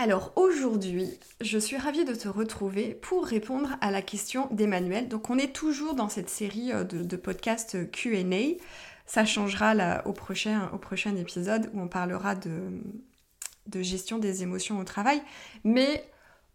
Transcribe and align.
Alors 0.00 0.30
aujourd'hui, 0.36 1.18
je 1.40 1.58
suis 1.58 1.76
ravie 1.76 2.04
de 2.04 2.14
te 2.14 2.28
retrouver 2.28 2.94
pour 2.94 3.26
répondre 3.26 3.70
à 3.80 3.90
la 3.90 4.00
question 4.00 4.46
d'Emmanuel. 4.52 5.08
Donc 5.08 5.28
on 5.28 5.36
est 5.38 5.52
toujours 5.52 5.94
dans 5.94 6.08
cette 6.08 6.30
série 6.30 6.70
euh, 6.72 6.84
de, 6.84 7.16
podcasts 7.16 7.74
euh, 7.74 7.84
QA. 7.84 8.62
Ça 9.06 9.24
changera 9.24 9.74
au, 10.06 10.12
prochain, 10.12 11.16
épisode 11.16 11.68
où 11.74 11.80
on 11.80 11.88
parlera 11.88 12.36
de, 12.36 12.80
de 13.66 13.82
gestion 13.82 14.18
des 14.18 14.44
émotions 14.44 14.78
au 14.78 14.84
travail. 14.84 15.20
Mais 15.64 16.08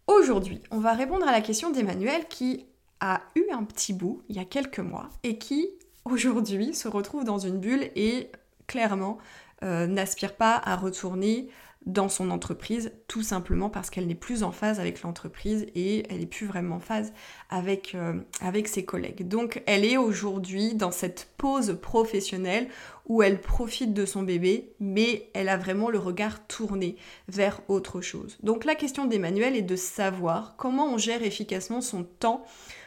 aujourd'hui, 0.06 0.62
on 0.70 0.78
va 0.78 0.94
répondre 0.94 1.28
à 1.28 1.32
la 1.32 1.42
question 1.42 1.70
d'Emmanuel 1.70 2.26
qui 2.28 2.64
a 3.00 3.20
eu 3.34 3.44
un 3.52 3.64
petit 3.64 3.92
bout 3.92 4.22
il 4.30 4.36
y 4.36 4.40
a 4.40 4.46
quelques 4.46 4.78
mois 4.78 5.10
et 5.22 5.36
qui 5.36 5.68
aujourd'hui 6.06 6.72
se 6.72 6.88
retrouve 6.88 7.24
dans 7.24 7.40
une 7.40 7.58
bulle 7.58 7.90
et 7.94 8.30
clairement 8.66 9.18
euh, 9.62 9.86
n'aspire 9.86 10.34
pas 10.34 10.60
à 10.64 10.76
retourner 10.76 11.50
dans 11.86 12.08
son 12.08 12.30
entreprise, 12.30 12.92
tout 13.08 13.22
simplement 13.22 13.68
parce 13.68 13.90
qu'elle 13.90 14.06
n'est 14.06 14.14
plus 14.14 14.42
en 14.42 14.52
phase 14.52 14.80
avec 14.80 15.02
l'entreprise 15.02 15.66
et 15.74 16.04
elle 16.10 16.20
n'est 16.20 16.26
plus 16.26 16.46
vraiment 16.46 16.76
en 16.76 16.80
phase 16.80 17.12
avec, 17.50 17.94
euh, 17.94 18.14
avec 18.40 18.68
ses 18.68 18.84
collègues. 18.84 19.28
Donc 19.28 19.62
elle 19.66 19.84
est 19.84 19.96
aujourd'hui 19.96 20.74
dans 20.74 20.90
cette 20.90 21.28
pause 21.36 21.78
professionnelle 21.80 22.68
où 23.06 23.22
elle 23.22 23.40
profite 23.40 23.92
de 23.92 24.06
son 24.06 24.22
bébé, 24.22 24.72
mais 24.80 25.30
elle 25.34 25.48
a 25.48 25.58
vraiment 25.58 25.90
le 25.90 25.98
regard 25.98 26.46
tourné 26.46 26.96
vers 27.28 27.60
autre 27.68 28.00
chose. 28.00 28.38
Donc 28.42 28.64
la 28.64 28.74
question 28.74 29.04
d'Emmanuel 29.04 29.56
est 29.56 29.62
de 29.62 29.76
savoir 29.76 30.56
comment 30.56 30.86
on 30.86 30.98
gère 30.98 31.22
efficacement 31.22 31.82
son 31.82 32.04
temps 32.04 32.44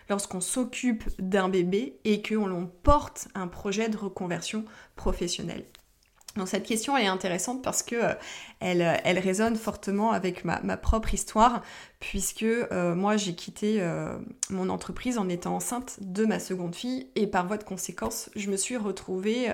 lorsqu'on 0.09 0.41
s'occupe 0.41 1.03
d'un 1.19 1.49
bébé 1.49 1.99
et 2.05 2.21
qu'on 2.21 2.69
porte 2.83 3.27
un 3.35 3.47
projet 3.47 3.89
de 3.89 3.97
reconversion 3.97 4.65
professionnelle. 4.95 5.65
Donc 6.37 6.47
cette 6.47 6.65
question 6.65 6.95
est 6.95 7.07
intéressante 7.07 7.63
parce 7.63 7.83
que 7.83 7.95
euh, 7.95 8.13
elle, 8.59 9.01
elle, 9.03 9.19
résonne 9.19 9.55
fortement 9.55 10.11
avec 10.11 10.45
ma, 10.45 10.77
propre 10.77 11.13
histoire 11.13 11.63
puisque 11.99 12.43
euh, 12.43 12.95
moi 12.95 13.17
j'ai 13.17 13.33
quitté 13.33 13.81
euh, 13.81 14.17
mon 14.49 14.69
entreprise 14.69 15.17
en 15.17 15.27
étant 15.29 15.55
enceinte 15.55 15.97
de 16.01 16.25
ma 16.25 16.39
seconde 16.39 16.75
fille 16.75 17.07
et 17.15 17.27
par 17.27 17.47
voie 17.47 17.57
de 17.57 17.63
conséquence 17.63 18.29
je 18.35 18.49
me 18.49 18.57
suis 18.57 18.77
retrouvée 18.77 19.51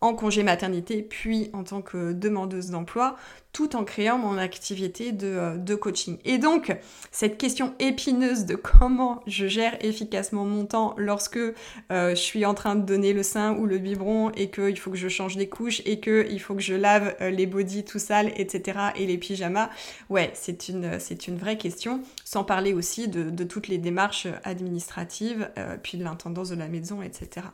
en 0.00 0.14
congé 0.14 0.42
maternité, 0.42 1.02
puis 1.02 1.50
en 1.52 1.64
tant 1.64 1.82
que 1.82 2.12
demandeuse 2.12 2.70
d'emploi, 2.70 3.16
tout 3.54 3.76
en 3.76 3.84
créant 3.84 4.18
mon 4.18 4.36
activité 4.36 5.12
de, 5.12 5.28
euh, 5.28 5.76
coaching. 5.76 6.18
Et 6.24 6.38
donc, 6.38 6.76
cette 7.10 7.38
question 7.38 7.72
épineuse 7.78 8.44
de 8.44 8.56
comment 8.56 9.22
je 9.26 9.46
gère 9.46 9.76
efficacement 9.80 10.44
mon 10.44 10.66
temps 10.66 10.94
lorsque 10.98 11.36
euh, 11.36 11.54
je 11.90 12.14
suis 12.14 12.44
en 12.44 12.52
train 12.52 12.74
de 12.74 12.84
donner 12.84 13.12
le 13.12 13.22
sein 13.22 13.56
ou 13.56 13.66
le 13.66 13.78
biberon 13.78 14.30
et 14.32 14.50
qu'il 14.50 14.78
faut 14.78 14.90
que 14.90 14.96
je 14.96 15.08
change 15.08 15.36
des 15.36 15.48
couches 15.48 15.82
et 15.86 16.00
qu'il 16.00 16.40
faut 16.40 16.54
que 16.54 16.62
je 16.62 16.74
lave 16.74 17.14
euh, 17.20 17.30
les 17.30 17.46
bodys 17.46 17.84
tout 17.84 18.00
sales, 18.00 18.32
etc. 18.36 18.78
et 18.96 19.06
les 19.06 19.18
pyjamas, 19.18 19.70
ouais, 20.10 20.30
c'est 20.34 20.68
une, 20.68 20.98
c'est 20.98 21.28
une 21.28 21.38
vraie 21.38 21.56
question, 21.56 22.02
sans 22.24 22.42
parler 22.44 22.72
aussi 22.72 23.08
de, 23.08 23.44
toutes 23.44 23.68
les 23.68 23.78
démarches 23.78 24.26
administratives, 24.42 25.50
puis 25.82 25.98
de 25.98 26.04
l'intendance 26.04 26.48
de 26.48 26.56
la 26.56 26.66
maison, 26.66 27.02
etc. 27.02 27.46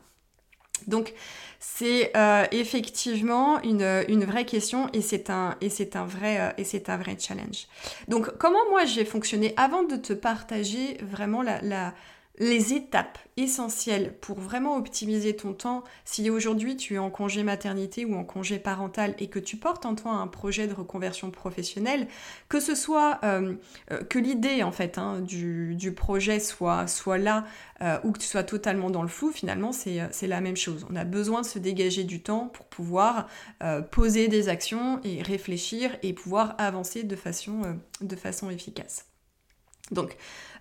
Donc 0.87 1.13
c'est 1.59 2.11
euh, 2.17 2.45
effectivement 2.51 3.61
une, 3.61 4.25
vraie 4.25 4.45
question 4.45 4.89
et 4.93 5.01
c'est 5.01 5.29
un, 5.29 5.57
un, 5.93 6.05
vrai, 6.05 6.39
euh, 6.39 6.49
et 6.57 6.63
c'est 6.63 6.89
un 6.89 6.97
vrai 6.97 7.17
challenge. 7.19 7.67
Donc 8.07 8.35
comment 8.37 8.69
moi 8.69 8.85
j'ai 8.85 9.05
fonctionné 9.05 9.53
avant 9.57 9.83
de 9.83 9.95
te 9.95 10.13
partager 10.13 10.97
vraiment 11.01 11.41
la, 11.41 11.93
les 12.41 12.73
étapes 12.73 13.19
essentielles 13.37 14.15
pour 14.19 14.39
vraiment 14.39 14.75
optimiser 14.75 15.35
ton 15.35 15.53
temps 15.53 15.83
si 16.05 16.27
aujourd'hui 16.31 16.75
tu 16.75 16.95
es 16.95 16.97
en 16.97 17.11
congé 17.11 17.43
maternité 17.43 18.03
ou 18.03 18.15
en 18.15 18.23
congé 18.23 18.57
parental 18.57 19.13
et 19.19 19.27
que 19.27 19.37
tu 19.37 19.57
portes 19.57 19.85
en 19.85 19.93
toi 19.93 20.13
un 20.13 20.25
projet 20.25 20.67
de 20.67 20.73
reconversion 20.73 21.29
professionnelle, 21.29 22.07
que 22.49 22.59
ce 22.59 22.73
soit 22.73 23.19
euh, 23.23 23.53
euh, 23.91 24.03
que 24.03 24.17
l'idée 24.17 24.63
en 24.63 24.71
fait 24.71 24.97
hein, 24.97 25.19
du, 25.21 25.93
projet 25.95 26.39
soit, 26.39 26.87
là 27.19 27.45
euh, 27.81 27.99
ou 28.03 28.11
que 28.11 28.17
tu 28.17 28.27
sois 28.27 28.43
totalement 28.43 28.89
dans 28.89 29.03
le 29.03 29.07
flou, 29.07 29.31
finalement 29.31 29.71
c'est 29.71 30.27
la 30.27 30.41
même 30.41 30.57
chose. 30.57 30.87
On 30.89 30.95
a 30.95 31.05
besoin 31.05 31.41
de 31.41 31.45
se 31.45 31.59
dégager 31.59 32.03
du 32.03 32.23
temps 32.23 32.47
pour 32.47 32.65
pouvoir 32.65 33.27
poser 33.91 34.27
des 34.27 34.49
actions 34.49 34.99
et 35.03 35.21
réfléchir 35.21 35.95
et 36.01 36.13
pouvoir 36.13 36.55
avancer 36.57 37.03
de 37.03 37.15
façon 37.15 38.49
efficace. 38.49 39.10
Donc, 39.91 40.17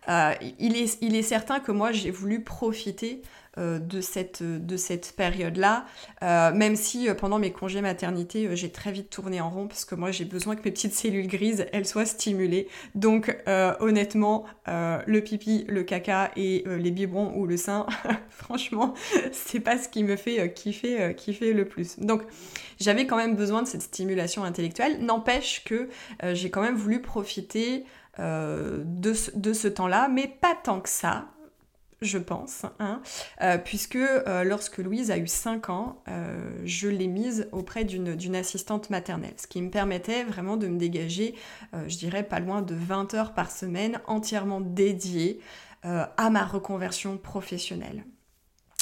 euh, 0.09 0.33
il, 0.59 0.77
est, 0.77 1.23
certain 1.23 1.61
que 1.61 1.73
moi, 1.73 1.93
j'ai 1.93 2.11
voulu 2.11 2.43
profiter 2.43 3.23
euh, 3.59 3.79
de 3.79 4.01
cette, 4.01 4.43
de 4.43 4.77
cette 4.77 5.13
période-là, 5.17 5.85
euh, 6.23 6.53
même 6.53 6.77
si 6.77 7.09
pendant 7.19 7.39
mes 7.39 7.53
congés 7.53 7.81
maternité, 7.81 8.49
j'ai 8.57 8.71
très 8.71 8.93
vite 8.93 9.11
tourné 9.11 9.41
en 9.41 9.51
rond, 9.51 9.69
parce 9.69 9.85
que 9.85 9.95
moi, 9.95 10.11
j'ai 10.11 10.25
besoin 10.25 10.57
que 10.57 10.63
mes 10.65 10.71
petites 10.71 10.95
cellules 10.95 11.27
grises, 11.27 11.67
elles 11.73 11.87
soient 11.87 12.07
stimulées. 12.07 12.69
Donc, 12.95 13.37
honnêtement, 13.81 14.45
le 14.67 15.21
pipi, 15.21 15.65
le 15.69 15.83
caca 15.83 16.31
et 16.37 16.65
les 16.67 16.91
biberons 16.91 17.35
ou 17.37 17.47
le 17.47 17.57
sein, 17.57 17.87
franchement, 18.31 18.95
c'est 19.33 19.61
pas 19.61 19.79
ce 19.79 19.89
qui 19.89 20.03
me 20.03 20.17
fait 20.17 20.55
kiffer 20.55 21.53
le 21.53 21.65
plus. 21.65 21.99
Donc, 21.99 22.23
j'avais 22.81 23.07
quand 23.07 23.17
même 23.17 23.37
besoin 23.37 23.63
de 23.63 23.69
cette 23.69 23.83
stimulation 23.83 24.45
intellectuelle. 24.45 25.05
N'empêche 25.05 25.65
que 25.65 25.89
j'ai 26.33 26.51
quand 26.51 26.63
même 26.63 26.77
voulu 26.77 27.03
profiter 27.03 27.85
euh, 28.19 28.83
de, 28.85 29.13
ce, 29.13 29.69
temps-là, 29.69 30.09
mais 30.09 30.27
pas 30.27 30.55
tant 30.63 30.81
que 30.81 30.89
ça, 30.89 31.29
je 32.03 32.19
pense, 32.19 32.65
hein, 32.79 33.01
euh, 33.41 33.57
puisque 33.57 33.97
euh, 33.97 34.43
lorsque 34.43 34.79
Louise 34.79 35.11
a 35.11 35.19
eu 35.19 35.27
5 35.27 35.71
ans, 35.71 36.03
je 36.65 36.89
l'ai 36.89 37.07
mise 37.07 37.49
auprès 37.53 37.85
d'une 37.85 38.37
assistante 38.37 38.91
maternelle, 38.91 39.35
ce 39.37 39.47
qui 39.47 39.63
me 39.63 39.71
permettait 39.71 40.25
vraiment 40.25 40.57
de 40.57 40.67
me 40.67 40.79
dégager, 40.79 41.35
je 41.73 41.97
dirais, 41.97 42.23
pas 42.23 42.41
loin 42.41 42.63
de 42.63 42.75
20 42.75 43.15
heures 43.15 43.33
par 43.33 43.51
semaine 43.51 44.01
entièrement 44.07 44.61
dédiées 44.61 45.41
à 45.83 46.31
ma 46.31 46.45
reconversion 46.45 47.17
professionnelle. 47.17 48.05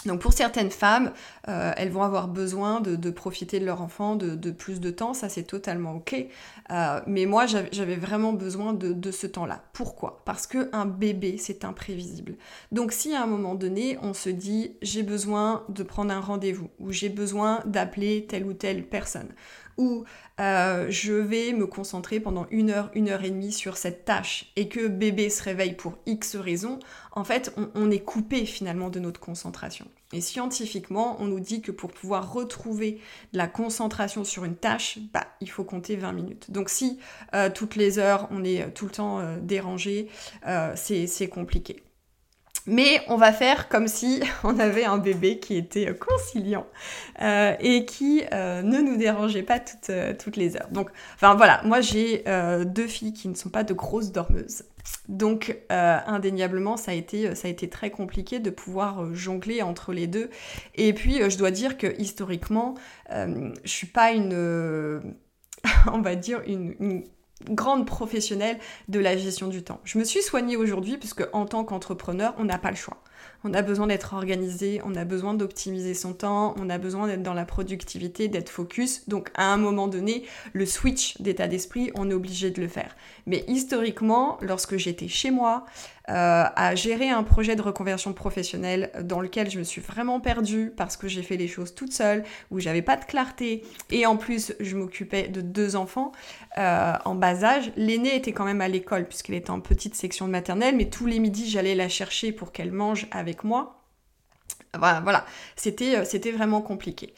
Donc 0.06 0.20
pour 0.20 0.32
certaines 0.32 0.70
femmes, 0.70 1.12
euh, 1.48 1.72
elles 1.76 1.91
vont 1.91 2.03
avoir 2.03 2.28
besoin 2.28 2.81
de, 2.81 3.10
profiter 3.10 3.59
de 3.59 3.64
leur 3.64 3.82
enfant 3.82 4.16
de, 4.16 4.50
plus 4.50 4.81
de 4.81 4.91
temps, 4.91 5.12
ça 5.12 5.28
c'est 5.28 5.42
totalement 5.42 5.97
ok. 5.97 6.26
Euh, 6.70 7.00
mais 7.06 7.26
moi 7.26 7.47
j'avais 7.47 7.97
vraiment 7.97 8.32
besoin 8.32 8.72
de, 8.75 9.10
ce 9.10 9.26
temps-là. 9.26 9.62
Pourquoi? 9.72 10.22
Parce 10.25 10.47
qu'un 10.47 10.86
bébé 10.86 11.36
c'est 11.38 11.64
imprévisible. 11.64 12.36
Donc 12.70 12.92
si 12.92 13.14
à 13.14 13.22
un 13.22 13.26
moment 13.26 13.54
donné 13.54 13.98
on 14.03 14.14
se 14.14 14.31
dit 14.31 14.72
j'ai 14.82 15.03
besoin 15.03 15.64
de 15.69 15.82
prendre 15.82 16.12
un 16.12 16.20
rendez-vous 16.20 16.70
ou 16.78 16.92
j'ai 16.92 17.09
besoin 17.09 17.60
d'appeler 17.66 18.26
telle 18.28 18.44
ou 18.44 18.53
telle 18.53 18.84
personne 18.84 19.28
ou 19.78 20.05
euh, 20.41 20.87
je 20.91 21.12
vais 21.12 21.53
me 21.53 21.66
concentrer 21.66 22.21
pendant 22.21 22.47
une 22.50 22.71
heure, 22.71 22.91
une 22.94 23.09
heure 23.09 23.25
et 23.25 23.30
demie 23.30 23.53
sur 23.53 23.77
cette 23.77 24.04
tâche 24.04 24.53
et 24.57 24.69
que 24.69 24.86
bébé 24.86 25.30
se 25.30 25.42
réveille 25.42 25.75
pour 25.75 25.97
X 26.07 26.36
raisons, 26.36 26.78
en 27.13 27.25
fait, 27.25 27.53
on, 27.75 27.91
est 27.91 28.01
coupé 28.01 28.45
finalement 28.45 28.91
de 28.91 29.01
notre 29.01 29.19
concentration. 29.19 29.86
Et 30.13 30.21
scientifiquement, 30.21 31.16
on 31.21 31.27
nous 31.27 31.41
dit 31.41 31.60
que 31.63 31.72
pour 31.72 31.91
pouvoir 31.91 32.33
retrouver 32.33 33.01
la 33.33 33.47
concentration 33.47 34.25
sur 34.25 34.45
une 34.45 34.57
tâche, 34.57 34.98
bah, 35.13 35.27
il 35.41 35.51
faut 35.51 35.65
compter 35.65 35.97
20 35.97 36.13
minutes. 36.13 36.51
Donc 36.51 36.69
si 36.69 36.98
euh, 37.34 37.51
toutes 37.53 37.77
les 37.77 37.98
heures, 37.98 38.28
on 38.30 38.45
est 38.45 38.71
tout 38.72 38.84
le 38.84 38.92
temps 38.92 39.19
euh, 39.19 39.39
dérangé, 39.41 40.09
c'est 40.75 41.28
compliqué. 41.28 41.83
Mais 42.68 43.00
on 43.09 43.16
va 43.16 43.32
faire 43.32 43.68
comme 43.70 43.88
si 43.88 44.20
on 44.44 44.59
avait 44.59 44.84
un 44.84 44.98
bébé 44.98 45.38
qui 45.38 45.56
était 45.56 45.97
conciliant 45.97 46.66
euh, 47.22 47.54
et 47.60 47.86
qui 47.86 48.22
euh, 48.32 48.62
ne 48.62 48.80
nous 48.80 48.97
dérangeait 48.97 49.42
pas 49.42 49.59
toutes, 49.59 49.88
euh, 49.91 50.15
les 50.36 50.56
heures. 50.56 50.68
Donc, 50.70 50.91
enfin 51.15 51.34
voilà, 51.34 51.62
moi 51.65 51.80
j'ai 51.80 52.24
deux 52.66 52.86
filles 52.86 53.15
qui 53.15 53.28
ne 53.28 53.34
sont 53.34 53.48
pas 53.48 53.65
de 53.65 53.72
grosses 53.72 54.12
dormeuses. 54.12 54.65
Donc, 55.09 55.59
indéniablement, 55.70 56.76
ça 56.76 56.92
a, 56.92 56.94
été, 56.94 57.34
ça 57.34 57.48
a 57.48 57.50
été 57.50 57.68
très 57.68 57.91
compliqué 57.91 58.38
de 58.38 58.50
pouvoir 58.50 59.15
jongler 59.15 59.62
entre 59.62 59.92
les 59.92 60.06
deux. 60.06 60.30
Et 60.74 60.92
puis, 60.92 61.18
je 61.30 61.36
dois 61.38 61.50
dire 61.50 61.78
que 61.78 61.98
historiquement, 61.98 62.74
je 63.10 63.53
suis 63.65 63.86
pas 63.86 64.12
une, 64.12 65.15
on 65.92 66.00
va 66.00 66.15
dire, 66.15 66.42
une 66.47 67.04
grande 67.49 67.87
professionnelle 67.87 68.59
de 68.89 68.99
la 68.99 69.17
gestion 69.17 69.49
du 69.49 69.63
temps. 69.63 69.81
Je 69.85 69.99
me 69.99 70.05
suis 70.05 70.23
soignée 70.23 70.57
aujourd'hui 70.57 70.97
puisque 70.99 71.25
en 71.33 71.47
tant 71.47 71.65
qu'entrepreneur, 71.65 72.35
on 72.39 72.45
n'a 72.45 72.59
pas 72.59 72.71
le 72.71 72.77
choix. 72.77 72.99
On 73.45 73.55
a 73.55 73.63
besoin 73.63 73.87
d'être 73.87 74.15
organisé, 74.15 74.81
on 74.85 74.97
a 74.97 75.05
besoin 75.05 75.35
d'optimiser 75.35 75.95
son 75.95 76.13
temps, 76.13 76.55
on 76.59 76.69
a 76.71 76.79
besoin 76.79 77.07
d'être 77.07 77.23
dans 77.23 77.35
la 77.35 77.45
productivité, 77.45 78.27
d'être 78.29 78.49
focus. 78.49 79.09
Donc 79.09 79.31
à 79.35 79.53
un 79.53 79.57
moment 79.57 79.87
donné, 79.87 80.25
le 80.53 80.67
switch 80.67 81.21
d'état 81.21 81.47
d'esprit, 81.47 81.93
on 81.95 82.11
est 82.11 82.15
obligé 82.15 82.51
de 82.51 82.61
le 82.61 82.69
faire. 82.69 82.97
Mais 83.27 83.45
historiquement, 83.47 84.39
lorsque 84.41 84.77
j'étais 84.77 85.09
chez 85.09 85.31
moi, 85.31 85.67
à 86.10 86.75
gérer 86.75 87.10
un 87.10 87.22
projet 87.22 87.55
de 87.55 87.63
reconversion 87.63 88.13
professionnelle 88.13 88.91
dans 89.03 89.21
lequel 89.21 89.51
je 89.51 89.59
me 89.59 89.65
suis 89.65 89.81
vraiment 89.81 90.21
perdue 90.21 90.72
parce 90.77 90.97
que 90.97 91.07
j'ai 91.09 91.22
fait 91.22 91.37
les 91.37 91.49
choses 91.49 91.75
toute 91.75 91.93
seule, 91.93 92.25
où 92.51 92.60
j'avais 92.60 92.83
pas 92.83 92.97
de 92.97 93.05
clarté 93.05 93.65
et 93.91 94.07
en 94.07 94.16
plus 94.16 94.55
je 94.60 94.77
m'occupais 94.77 95.28
de 95.28 95.41
deux 95.41 95.77
enfants 95.77 96.13
euh, 96.57 96.93
en 97.05 97.15
bas 97.15 97.45
âge. 97.45 97.72
L'aîné 97.77 98.16
était 98.16 98.33
quand 98.33 98.45
même 98.45 98.60
à 98.60 98.69
l'école 98.69 99.07
puisqu'elle 99.07 99.37
était 99.37 99.51
en 99.51 99.60
petite 99.60 99.95
section 99.95 100.27
de 100.27 100.33
maternelle, 100.33 100.77
mais 100.77 100.87
tous 100.87 101.07
les 101.07 101.19
midis 101.19 101.49
j'allais 101.49 101.75
la 101.75 101.89
chercher 101.89 102.33
pour 102.33 102.53
qu'elle 102.53 102.72
mange 102.72 103.07
avec 103.11 103.45
moi. 103.45 103.75
Voilà, 104.78 105.01
voilà. 105.01 105.25
c'était 105.57 105.97
euh, 105.97 106.33
vraiment 106.33 106.61
compliqué. 106.61 107.15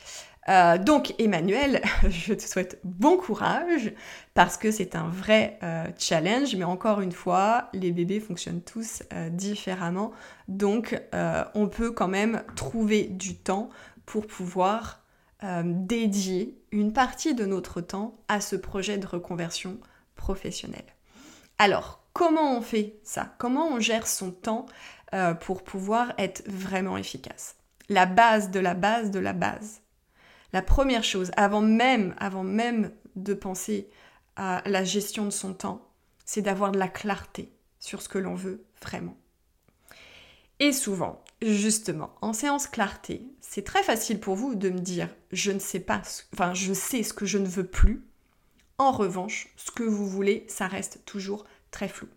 Euh, 0.50 0.78
donc 0.78 1.14
Emmanuel, 1.18 1.80
je 2.08 2.34
te 2.34 2.42
souhaite 2.42 2.80
bon 2.82 3.16
courage 3.16 3.92
parce 4.34 4.56
que 4.56 4.72
c'est 4.72 4.96
un 4.96 5.08
vrai 5.08 5.58
euh, 5.62 5.86
challenge, 5.96 6.56
mais 6.56 6.64
encore 6.64 7.00
une 7.00 7.12
fois, 7.12 7.68
les 7.72 7.92
bébés 7.92 8.18
fonctionnent 8.18 8.62
tous 8.62 9.04
euh, 9.12 9.28
différemment, 9.28 10.12
donc 10.48 11.00
on 11.54 11.68
peut 11.68 11.92
quand 11.92 12.08
même 12.08 12.42
trouver 12.56 13.04
du 13.04 13.36
temps 13.36 13.70
pour 14.04 14.26
pouvoir 14.26 15.00
dédier 15.64 16.60
une 16.70 16.92
partie 16.92 17.34
de 17.34 17.46
notre 17.46 17.80
temps 17.80 18.18
à 18.28 18.40
ce 18.40 18.56
projet 18.56 18.98
de 18.98 19.06
reconversion 19.06 19.78
professionnelle. 20.16 20.84
Alors, 21.58 22.02
comment 22.12 22.56
on 22.56 22.60
fait 22.60 22.96
ça? 23.04 23.34
Comment 23.38 23.68
on 23.68 23.80
gère 23.80 24.06
son 24.06 24.32
temps 24.32 24.66
pour 25.40 25.62
pouvoir 25.62 26.12
être 26.18 26.42
vraiment 26.46 26.96
efficace? 26.96 27.56
La 27.88 28.06
base 28.06 28.50
de 28.50 28.60
la 28.60 28.74
base 28.74 29.10
de 29.10 29.20
la 29.20 29.32
base, 29.32 29.80
la 30.52 30.62
première 30.62 31.04
chose, 31.04 31.30
avant 31.36 31.60
même, 31.60 32.14
avant 32.18 32.44
même 32.44 32.92
de 33.16 33.34
penser 33.34 33.88
à 34.36 34.62
la 34.66 34.84
gestion 34.84 35.24
de 35.24 35.30
son 35.30 35.54
temps, 35.54 35.88
c'est 36.24 36.42
d'avoir 36.42 36.72
de 36.72 36.78
la 36.78 36.88
clarté 36.88 37.52
sur 37.78 38.02
ce 38.02 38.08
que 38.08 38.18
l'on 38.18 38.34
veut 38.34 38.64
vraiment. 38.82 39.16
Et 40.58 40.72
souvent, 40.72 41.24
justement, 41.42 42.14
en 42.20 42.32
séance 42.32 42.66
clarté, 42.66 43.26
c'est 43.40 43.64
très 43.64 43.82
facile 43.82 44.20
pour 44.20 44.34
vous 44.34 44.54
de 44.54 44.68
me 44.68 44.78
dire 44.78 45.08
je 45.32 45.50
ne 45.52 45.58
sais 45.58 45.80
pas, 45.80 46.02
je 46.52 46.72
sais 46.74 47.02
ce 47.02 47.14
que 47.14 47.26
je 47.26 47.38
ne 47.38 47.48
veux 47.48 47.66
plus. 47.66 48.04
En 48.78 48.92
revanche, 48.92 49.48
ce 49.56 49.70
que 49.70 49.82
vous 49.82 50.06
voulez, 50.06 50.44
ça 50.48 50.66
reste 50.66 51.04
toujours 51.04 51.44
très 51.70 51.88
flou. 51.88 52.08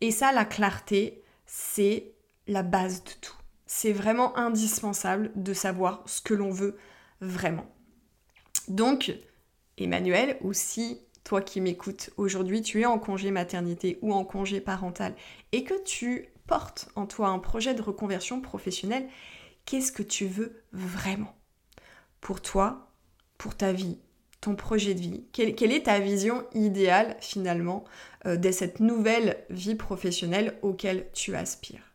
Et 0.00 0.10
ça, 0.10 0.32
la 0.32 0.44
clarté, 0.44 1.22
c'est 1.46 2.12
la 2.46 2.62
base 2.62 3.04
de 3.04 3.10
tout. 3.20 3.36
C'est 3.66 3.92
vraiment 3.92 4.36
indispensable 4.36 5.30
de 5.34 5.52
savoir 5.52 6.02
ce 6.06 6.20
que 6.20 6.34
l'on 6.34 6.50
veut 6.50 6.76
vraiment. 7.20 7.66
Donc, 8.68 9.12
Emmanuel, 9.78 10.36
ou 10.40 10.52
si 10.52 11.00
toi 11.24 11.40
qui 11.40 11.60
m'écoutes 11.60 12.10
aujourd'hui, 12.16 12.62
tu 12.62 12.82
es 12.82 12.86
en 12.86 12.98
congé 12.98 13.30
maternité 13.30 13.98
ou 14.02 14.12
en 14.12 14.24
congé 14.24 14.60
parental 14.60 15.14
et 15.52 15.64
que 15.64 15.82
tu 15.82 16.28
portes 16.46 16.88
en 16.94 17.06
toi 17.06 17.28
un 17.28 17.38
projet 17.38 17.74
de 17.74 17.82
reconversion 17.82 18.40
professionnelle, 18.40 19.08
qu'est-ce 19.64 19.92
que 19.92 20.02
tu 20.02 20.26
veux 20.26 20.62
vraiment 20.72 21.34
pour 22.20 22.40
toi, 22.40 22.92
pour 23.38 23.56
ta 23.56 23.72
vie, 23.72 23.98
ton 24.40 24.54
projet 24.54 24.94
de 24.94 25.00
vie? 25.00 25.24
Quelle, 25.32 25.72
est 25.72 25.86
ta 25.86 25.98
vision 25.98 26.44
idéale 26.52 27.16
finalement 27.20 27.84
euh, 28.26 28.36
de 28.36 28.50
cette 28.50 28.80
nouvelle 28.80 29.44
vie 29.50 29.74
professionnelle 29.74 30.58
auquel 30.62 31.08
tu 31.14 31.34
aspires? 31.34 31.93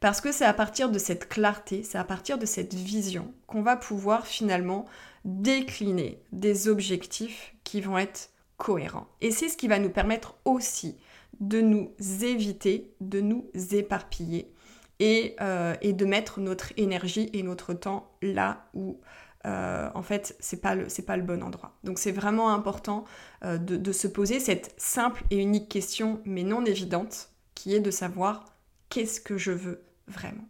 Parce 0.00 0.20
que 0.20 0.32
c'est 0.32 0.44
à 0.44 0.52
partir 0.52 0.90
de 0.90 0.98
cette 0.98 1.28
clarté, 1.28 1.82
c'est 1.82 1.98
à 1.98 2.04
partir 2.04 2.38
de 2.38 2.46
cette 2.46 2.74
vision 2.74 3.32
qu'on 3.46 3.62
va 3.62 3.76
pouvoir 3.76 4.26
finalement 4.26 4.86
décliner 5.24 6.20
des 6.32 6.68
objectifs 6.68 7.54
qui 7.64 7.80
vont 7.80 7.98
être 7.98 8.30
cohérents. 8.56 9.08
Et 9.20 9.30
c'est 9.30 9.48
ce 9.48 9.56
qui 9.56 9.68
va 9.68 9.78
nous 9.78 9.90
permettre 9.90 10.36
aussi 10.44 10.96
de 11.40 11.60
nous 11.60 11.90
éviter, 12.22 12.92
de 13.00 13.20
nous 13.20 13.46
éparpiller 13.72 14.52
et, 15.00 15.34
euh, 15.40 15.74
de 15.82 16.04
mettre 16.04 16.40
notre 16.40 16.72
énergie 16.76 17.30
et 17.32 17.42
notre 17.42 17.74
temps 17.74 18.12
là 18.22 18.66
où 18.74 19.00
euh, 19.46 19.90
en 19.94 20.02
fait 20.02 20.36
c'est 20.40 20.60
pas 20.60 20.74
le 20.74 20.86
pas 21.04 21.16
le 21.16 21.22
bon 21.22 21.42
endroit. 21.42 21.76
Donc 21.82 21.98
c'est 21.98 22.12
vraiment 22.12 22.54
important 22.54 23.04
euh, 23.44 23.58
de 23.58 23.92
se 23.92 24.06
poser 24.06 24.40
cette 24.40 24.74
simple 24.76 25.24
et 25.30 25.36
unique 25.36 25.68
question 25.68 26.20
mais 26.24 26.44
non 26.44 26.64
évidente 26.64 27.30
qui 27.54 27.74
est 27.74 27.80
de 27.80 27.90
savoir 27.90 28.53
qu'est-ce 28.88 29.20
que 29.20 29.38
je 29.38 29.52
veux 29.52 29.82
vraiment. 30.06 30.48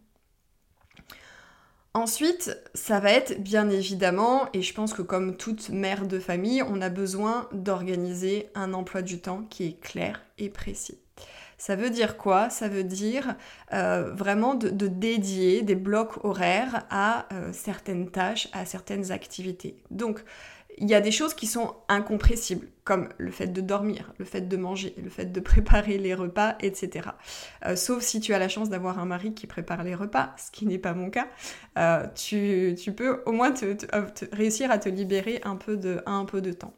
Ensuite, 1.93 2.57
ça 2.73 2.99
va 2.99 3.11
être 3.11 3.41
bien 3.41 3.69
évidemment, 3.69 4.49
et 4.53 4.61
je 4.61 4.73
pense 4.73 4.93
que 4.93 5.01
comme 5.01 5.37
toute 5.37 5.69
mère 5.69 6.05
de 6.05 6.19
famille, 6.19 6.61
on 6.61 6.81
a 6.81 6.89
besoin 6.89 7.47
d'organiser 7.53 8.49
un 8.53 8.73
emploi 8.73 9.01
du 9.01 9.21
temps 9.21 9.43
qui 9.49 9.65
est 9.65 9.79
clair 9.79 10.21
et 10.37 10.49
précis. 10.49 10.99
Ça 11.57 11.77
veut 11.77 11.89
dire 11.89 12.17
quoi? 12.17 12.49
Ça 12.49 12.67
veut 12.67 12.83
dire 12.83 13.35
euh, 13.71 14.11
vraiment 14.13 14.55
de, 14.55 14.87
dédier 14.87 15.61
des 15.61 15.75
blocs 15.75 16.23
horaires 16.25 16.85
à 16.89 17.27
euh, 17.33 17.53
certaines 17.53 18.11
tâches, 18.11 18.49
à 18.51 18.65
certaines 18.65 19.13
activités. 19.13 19.77
Donc, 19.89 20.21
il 20.77 20.89
y 20.89 20.93
a 20.93 21.01
des 21.01 21.11
choses 21.11 21.33
qui 21.33 21.47
sont 21.47 21.73
incompressibles, 21.87 22.67
comme 22.83 23.09
le 23.17 23.31
fait 23.31 23.47
de 23.47 23.61
dormir, 23.61 24.13
le 24.17 24.25
fait 24.25 24.41
de 24.41 24.57
manger, 24.57 24.93
le 25.01 25.09
fait 25.09 25.31
de 25.31 25.39
préparer 25.41 25.97
les 25.97 26.13
repas, 26.13 26.55
etc. 26.59 27.09
Euh, 27.65 27.75
sauf 27.75 28.03
si 28.03 28.19
tu 28.19 28.33
as 28.33 28.39
la 28.39 28.49
chance 28.49 28.69
d'avoir 28.69 28.99
un 28.99 29.05
mari 29.05 29.33
qui 29.33 29.47
prépare 29.47 29.83
les 29.83 29.95
repas, 29.95 30.33
ce 30.37 30.51
qui 30.51 30.65
n'est 30.65 30.77
pas 30.77 30.93
mon 30.93 31.09
cas, 31.09 31.27
euh, 31.77 32.05
tu, 32.15 32.75
peux 32.91 33.21
au 33.25 33.31
moins 33.31 33.53
euh, 33.63 33.75
réussir 34.31 34.71
à 34.71 34.77
te 34.77 34.89
libérer 34.89 35.41
un 35.43 35.55
peu 35.55 35.77
de, 35.77 36.01
un 36.05 36.25
peu 36.25 36.41
de 36.41 36.51
temps. 36.51 36.73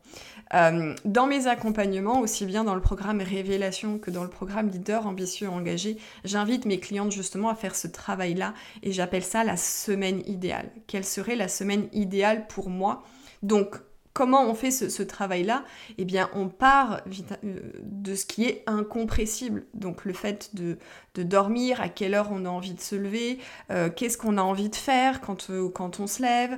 dans 0.52 1.28
mes 1.28 1.48
accompagnements, 1.48 2.22
aussi 2.22 2.46
bien 2.46 2.64
dans 2.64 2.76
le 2.76 2.82
programme 2.82 3.22
Révélation 3.22 4.00
que 4.00 4.12
dans 4.12 4.24
le 4.24 4.30
programme 4.30 4.70
Leader 4.70 5.08
ambitieux 5.08 5.50
engagé, 5.50 5.98
j'invite 6.24 6.66
mes 6.66 6.80
clientes 6.80 7.12
justement 7.12 7.50
à 7.50 7.56
faire 7.56 7.76
ce 7.76 7.88
travail-là 7.88 8.54
et 8.84 8.92
j'appelle 8.92 9.24
ça 9.24 9.44
la 9.44 9.58
semaine 9.58 10.22
idéale. 10.28 10.70
Quelle 10.86 11.06
serait 11.06 11.36
la 11.36 11.48
semaine 11.48 11.88
idéale 11.94 12.48
pour 12.48 12.70
moi? 12.70 13.04
Donc, 13.44 13.76
comment 14.18 14.50
on 14.50 14.56
fait 14.56 14.72
ce, 14.72 15.04
travail-là 15.04 15.64
Eh 16.00 16.06
bien, 16.06 16.32
on 16.34 16.50
part 16.50 17.02
euh, 17.44 17.60
de 17.84 18.16
ce 18.16 18.26
qui 18.26 18.46
est 18.46 18.64
incompressible. 18.66 19.68
Donc, 19.76 20.06
le 20.06 20.14
fait 20.14 20.56
de, 20.56 20.80
dormir, 21.22 21.82
à 21.82 21.90
quelle 21.90 22.16
heure 22.16 22.30
on 22.32 22.44
a 22.46 22.50
envie 22.50 22.74
de 22.74 22.82
se 22.82 22.96
lever, 22.96 23.38
euh, 23.70 23.92
qu'est-ce 23.96 24.18
qu'on 24.18 24.40
a 24.40 24.42
envie 24.42 24.70
de 24.70 24.76
faire 24.76 25.22
quand, 25.22 25.52
euh, 25.52 25.70
on 26.00 26.08
se 26.08 26.24
lève, 26.24 26.58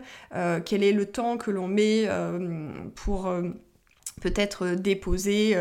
quel 0.65 0.83
est 0.83 0.93
le 0.93 1.05
temps 1.05 1.37
que 1.37 1.51
l'on 1.51 1.67
met 1.67 2.07
pour 2.95 3.31
peut-être 4.21 4.75
déposer 4.75 5.55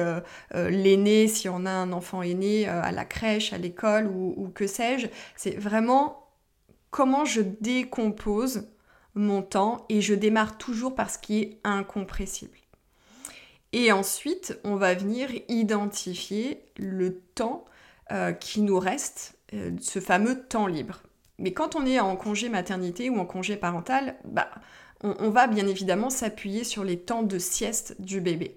l'aîné 0.54 1.28
si 1.28 1.48
on 1.48 1.66
a 1.66 1.70
un 1.70 1.92
enfant 1.92 2.22
aîné 2.22 2.66
à 2.66 2.92
la 2.92 3.04
crèche, 3.04 3.52
à 3.52 3.58
l'école 3.58 4.06
ou 4.06 4.50
que 4.54 4.66
sais-je. 4.66 5.08
C'est 5.36 5.56
vraiment 5.56 6.28
comment 6.90 7.24
je 7.24 7.42
décompose 7.60 8.68
mon 9.18 9.42
temps 9.42 9.84
et 9.88 10.00
je 10.00 10.14
démarre 10.14 10.58
toujours 10.58 10.94
par 10.94 11.10
ce 11.10 11.18
qui 11.18 11.40
est 11.40 11.60
incompressible. 11.64 12.56
Et 13.72 13.92
ensuite, 13.92 14.58
on 14.64 14.76
va 14.76 14.94
venir 14.94 15.28
identifier 15.48 16.62
le 16.78 17.18
temps 17.34 17.66
euh, 18.12 18.32
qui 18.32 18.62
nous 18.62 18.78
reste, 18.78 19.34
euh, 19.52 19.72
ce 19.80 20.00
fameux 20.00 20.42
temps 20.44 20.66
libre. 20.66 21.02
Mais 21.38 21.52
quand 21.52 21.76
on 21.76 21.84
est 21.84 22.00
en 22.00 22.16
congé 22.16 22.48
maternité 22.48 23.10
ou 23.10 23.18
en 23.18 23.26
congé 23.26 23.56
parental, 23.56 24.16
bah, 24.24 24.48
on 25.02 25.30
va 25.30 25.46
bien 25.46 25.68
évidemment 25.68 26.10
s'appuyer 26.10 26.64
sur 26.64 26.82
les 26.82 26.98
temps 26.98 27.22
de 27.22 27.38
sieste 27.38 28.00
du 28.00 28.20
bébé. 28.20 28.56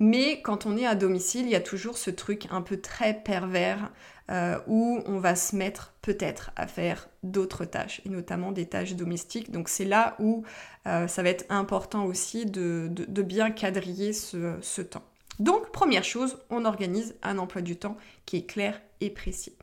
Mais 0.00 0.42
quand 0.42 0.66
on 0.66 0.76
est 0.76 0.86
à 0.86 0.94
domicile, 0.94 1.46
il 1.46 1.50
y 1.50 1.56
a 1.56 1.60
toujours 1.60 1.98
ce 1.98 2.10
truc 2.10 2.46
un 2.50 2.62
peu 2.62 2.80
très 2.80 3.14
pervers 3.14 3.92
euh, 4.30 4.58
où 4.66 5.00
on 5.06 5.18
va 5.18 5.34
se 5.34 5.56
mettre 5.56 5.94
peut-être 6.02 6.50
à 6.54 6.66
faire 6.66 7.08
d'autres 7.22 7.64
tâches, 7.64 8.02
et 8.04 8.10
notamment 8.10 8.52
des 8.52 8.66
tâches 8.66 8.94
domestiques. 8.94 9.50
Donc 9.50 9.70
c'est 9.70 9.86
là 9.86 10.16
où 10.18 10.44
euh, 10.86 11.08
ça 11.08 11.22
va 11.22 11.30
être 11.30 11.46
important 11.48 12.04
aussi 12.04 12.44
de, 12.44 12.90
bien 13.22 13.50
quadriller 13.50 14.12
ce, 14.12 14.82
temps. 14.82 15.04
Donc 15.38 15.72
première 15.72 16.04
chose, 16.04 16.36
on 16.50 16.66
organise 16.66 17.14
un 17.22 17.38
emploi 17.38 17.62
du 17.62 17.76
temps 17.76 17.96
qui 18.26 18.36
est 18.36 18.46
clair 18.46 18.78
et 19.00 19.08
précis. 19.08 19.56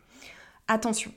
Attention, 0.68 1.12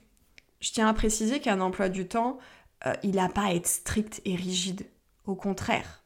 je 0.61 0.73
tiens 0.73 0.89
à 0.89 0.93
préciser 0.93 1.41
qu'un 1.41 1.63
emploi 1.63 1.89
du 1.89 2.07
temps, 2.07 2.39
euh, 2.87 2.93
il 3.03 3.15
n'a 3.15 3.31
pas 3.31 3.47
à 3.47 3.55
être 3.55 3.67
strict 3.67 4.21
et 4.27 4.37
rigide. 4.37 4.85
Au 5.25 5.35
contraire, 5.35 6.05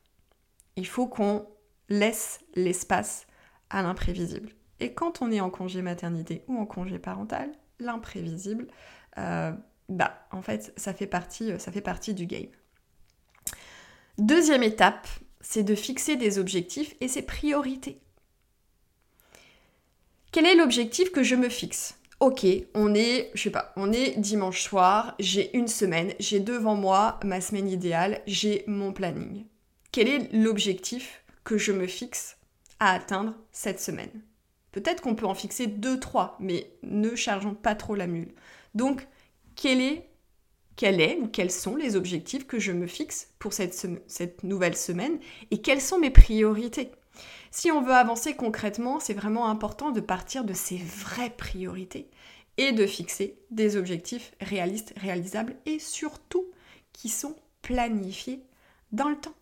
il 0.77 0.87
faut 0.87 1.09
qu'on 1.09 1.45
laisse 1.89 2.39
l'espace 2.55 3.27
à 3.69 3.83
l'imprévisible. 3.83 4.51
Et 4.83 4.95
quand 4.95 5.23
on 5.23 5.31
est 5.31 5.41
en 5.41 5.49
congé 5.49 5.81
maternité 5.81 6.43
ou 6.49 6.59
en 6.59 6.67
congé 6.67 6.99
parental, 6.99 7.53
l'imprévisible, 7.79 8.67
euh, 9.17 9.53
bah 9.89 10.27
en 10.33 10.43
fait 10.43 10.73
ça 10.77 10.93
fait 10.93 11.07
partie, 11.07 11.53
ça 11.61 11.71
fait 11.71 11.81
partie 11.81 12.15
du 12.15 12.27
game. 12.27 12.49
Deuxième 14.19 14.65
étape, 14.65 15.07
c'est 15.41 15.63
de 15.63 15.77
fixer 15.77 16.17
des 16.17 16.41
objectifs 16.41 16.97
et 17.01 17.07
ses 17.07 17.23
priorités. 17.23 18.01
Quel 20.33 20.47
est 20.47 20.57
l'objectif 20.57 21.13
que 21.13 21.23
je 21.23 21.37
me 21.37 21.49
fixe? 21.49 21.95
Ok, 22.19 22.45
on 22.75 22.93
est, 22.95 23.31
je 23.35 23.43
sais 23.43 23.51
pas, 23.51 23.73
on 23.77 23.93
est 23.93 24.19
dimanche 24.19 24.63
soir, 24.63 25.15
j'ai 25.21 25.57
une 25.57 25.69
semaine, 25.69 26.13
j'ai 26.19 26.41
devant 26.41 26.75
moi 26.75 27.21
ma 27.25 27.41
semaine 27.41 27.69
idéale, 27.69 28.21
j'ai 28.27 28.65
mon 28.67 28.93
planning. 28.93 29.45
Quel 29.93 30.09
est 30.09 30.33
l'objectif 30.33 31.23
que 31.45 31.57
je 31.57 31.71
me 31.71 31.87
fixe 31.87 32.37
à 32.81 32.93
atteindre 32.93 33.35
cette 33.53 33.81
semaine? 33.81 34.23
Peut-être 34.73 35.03
qu'on 35.03 35.15
peut 35.15 35.27
en 35.27 35.35
fixer 35.35 35.67
deux, 35.67 36.01
trois, 36.01 36.37
mais 36.41 36.71
ne 36.83 37.15
chargeons 37.15 37.55
pas 37.55 37.75
trop 37.75 37.95
la 37.95 38.07
mule. 38.07 38.35
Donc, 38.75 39.07
quel 39.55 39.81
est, 39.81 40.09
ou 41.21 41.29
quels 41.29 41.51
sont 41.51 41.77
les 41.77 41.97
objectifs 41.97 42.47
que 42.47 42.59
je 42.59 42.73
me 42.73 42.87
fixe 42.87 43.29
pour 43.39 43.53
cette, 43.53 44.43
nouvelle 44.43 44.77
semaine 44.77 45.19
et 45.51 45.61
quelles 45.61 45.81
sont 45.81 45.99
mes 45.99 46.11
priorités? 46.11 46.91
Si 47.51 47.71
on 47.71 47.83
veut 47.83 47.93
avancer 47.93 48.35
concrètement, 48.35 48.99
c'est 48.99 49.13
vraiment 49.13 49.49
important 49.49 49.91
de 49.91 50.01
partir 50.01 50.45
de 50.45 50.55
ses 50.55 50.79
vraies 50.79 51.35
priorités 51.37 52.11
et 52.57 52.73
de 52.73 52.87
fixer 52.87 53.39
des 53.51 53.77
objectifs 53.77 54.33
réalistes, 54.41 54.95
réalisables 54.97 55.57
et 55.67 55.79
surtout 55.79 56.47
qui 56.93 57.11
sont 57.11 57.37
planifiés 57.61 58.43
dans 58.91 59.09
le 59.09 59.17
temps. 59.17 59.35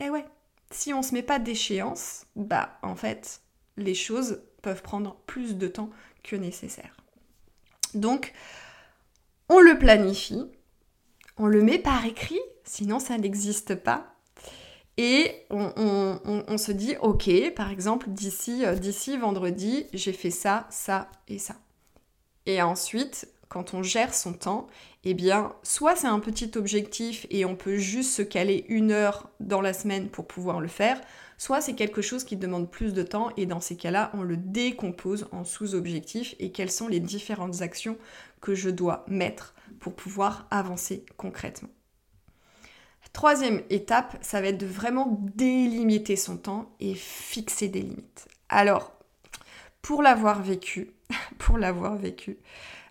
Et 0.00 0.04
eh 0.06 0.10
ouais, 0.10 0.24
si 0.70 0.92
on 0.92 1.02
se 1.02 1.14
met 1.14 1.22
pas 1.22 1.38
d'échéance, 1.38 2.26
bah 2.34 2.78
en 2.82 2.96
fait, 2.96 3.42
les 3.82 3.94
choses 3.94 4.42
peuvent 4.62 4.82
prendre 4.82 5.16
plus 5.26 5.56
de 5.56 5.68
temps 5.68 5.90
que 6.22 6.36
nécessaire. 6.36 6.96
Donc, 7.94 8.32
on 9.48 9.58
le 9.58 9.78
planifie, 9.78 10.44
on 11.36 11.46
le 11.46 11.62
met 11.62 11.78
par 11.78 12.04
écrit, 12.04 12.40
sinon 12.64 12.98
ça 12.98 13.18
n'existe 13.18 13.74
pas. 13.74 14.14
Et 14.96 15.46
on, 15.48 16.58
se 16.58 16.72
dit, 16.72 16.94
ok, 17.00 17.30
par 17.54 17.70
exemple, 17.70 18.10
d'ici, 18.10 18.66
euh, 18.66 18.74
d'ici 18.74 19.16
vendredi, 19.16 19.86
j'ai 19.94 20.12
fait 20.12 20.30
ça, 20.30 20.66
ça 20.68 21.10
et 21.26 21.38
ça. 21.38 21.54
Et 22.44 22.60
ensuite, 22.60 23.26
quand 23.48 23.72
on 23.72 23.82
gère 23.82 24.12
son 24.14 24.34
temps, 24.34 24.66
eh 25.04 25.14
bien, 25.14 25.54
soit 25.62 25.96
c'est 25.96 26.06
un 26.06 26.20
petit 26.20 26.50
objectif 26.56 27.26
et 27.30 27.44
on 27.44 27.56
peut 27.56 27.78
juste 27.78 28.12
se 28.12 28.22
caler 28.22 28.66
une 28.68 28.92
heure 28.92 29.30
dans 29.40 29.62
la 29.62 29.72
semaine 29.72 30.08
pour 30.08 30.26
pouvoir 30.26 30.60
le 30.60 30.68
faire, 30.68 31.00
soit 31.38 31.62
c'est 31.62 31.74
quelque 31.74 32.02
chose 32.02 32.24
qui 32.24 32.36
demande 32.36 32.70
plus 32.70 32.92
de 32.92 33.02
temps 33.02 33.30
et 33.38 33.46
dans 33.46 33.60
ces 33.60 33.76
cas-là, 33.76 34.10
on 34.12 34.22
le 34.22 34.36
décompose 34.36 35.26
en 35.32 35.44
sous-objectifs 35.44 36.34
et 36.38 36.52
quelles 36.52 36.70
sont 36.70 36.88
les 36.88 37.00
différentes 37.00 37.62
actions 37.62 37.96
que 38.42 38.54
je 38.54 38.68
dois 38.68 39.04
mettre 39.08 39.54
pour 39.78 39.94
pouvoir 39.94 40.46
avancer 40.50 41.06
concrètement. 41.16 41.70
Troisième 43.14 43.62
étape, 43.70 44.18
ça 44.20 44.40
va 44.40 44.48
être 44.48 44.58
de 44.58 44.66
vraiment 44.66 45.18
délimiter 45.34 46.14
son 46.14 46.36
temps 46.36 46.70
et 46.78 46.94
fixer 46.94 47.68
des 47.68 47.80
limites. 47.80 48.28
Alors, 48.48 48.92
pour 49.82 50.02
l'avoir 50.02 50.42
vécu, 50.42 50.90
pour 51.38 51.58
l'avoir 51.58 51.96
vécu, 51.96 52.38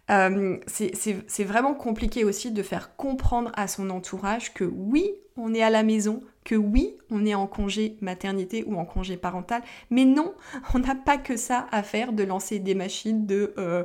euh, 0.10 0.58
c'est 0.68 1.44
vraiment 1.44 1.74
compliqué 1.74 2.24
aussi 2.24 2.52
de 2.52 2.64
faire 2.64 2.96
comprendre 2.96 3.52
à 3.56 3.68
son 3.68 3.90
entourage 3.90 4.54
que 4.54 4.64
oui, 4.64 5.12
on 5.38 5.54
est 5.54 5.62
à 5.62 5.70
la 5.70 5.84
maison, 5.84 6.22
que 6.44 6.56
oui, 6.56 6.98
on 7.12 7.26
est 7.26 7.36
en 7.36 7.48
congé 7.48 7.98
maternité 8.02 8.64
ou 8.66 8.78
en 8.78 8.86
congé 8.86 9.18
parental, 9.18 9.62
mais 9.90 10.06
non, 10.06 10.34
on 10.74 10.80
n'a 10.80 10.96
pas 10.96 11.18
que 11.18 11.38
ça 11.38 11.68
à 11.72 11.84
faire 11.84 12.14
de 12.14 12.24
lancer 12.24 12.60
des 12.60 12.76
machines, 12.76 13.26
de, 13.26 13.54
euh, 13.58 13.84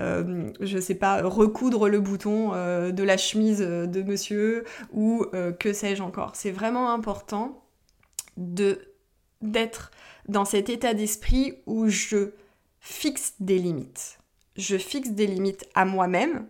euh, 0.00 0.50
je 0.60 0.78
sais 0.78 0.94
pas, 0.94 1.22
recoudre 1.22 1.88
le 1.88 2.00
bouton 2.00 2.50
de 2.50 3.02
la 3.02 3.16
chemise 3.16 3.60
de 3.60 4.02
monsieur 4.02 4.64
ou 4.92 5.24
que 5.58 5.72
sais-je 5.72 6.02
encore. 6.02 6.36
C'est 6.36 6.50
vraiment 6.50 6.92
important 6.92 7.62
d'être 8.36 9.90
dans 10.28 10.44
cet 10.44 10.68
état 10.68 10.94
d'esprit 10.94 11.54
où 11.66 11.88
je 11.88 12.30
fixe 12.80 13.34
des 13.40 13.58
limites 13.58 14.15
je 14.56 14.76
fixe 14.76 15.10
des 15.10 15.26
limites 15.26 15.68
à 15.74 15.84
moi-même. 15.84 16.46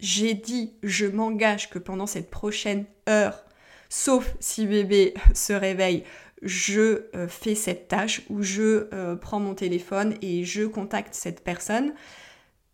J'ai 0.00 0.34
dit, 0.34 0.74
je 0.82 1.06
m'engage 1.06 1.70
que 1.70 1.78
pendant 1.78 2.06
cette 2.06 2.30
prochaine 2.30 2.84
heure, 3.08 3.44
sauf 3.88 4.34
si 4.40 4.66
bébé 4.66 5.14
se 5.34 5.52
réveille, 5.52 6.04
je 6.42 7.08
euh, 7.16 7.26
fais 7.26 7.56
cette 7.56 7.88
tâche 7.88 8.22
ou 8.30 8.42
je 8.42 8.88
euh, 8.94 9.16
prends 9.16 9.40
mon 9.40 9.54
téléphone 9.54 10.14
et 10.22 10.44
je 10.44 10.64
contacte 10.64 11.14
cette 11.14 11.42
personne. 11.42 11.94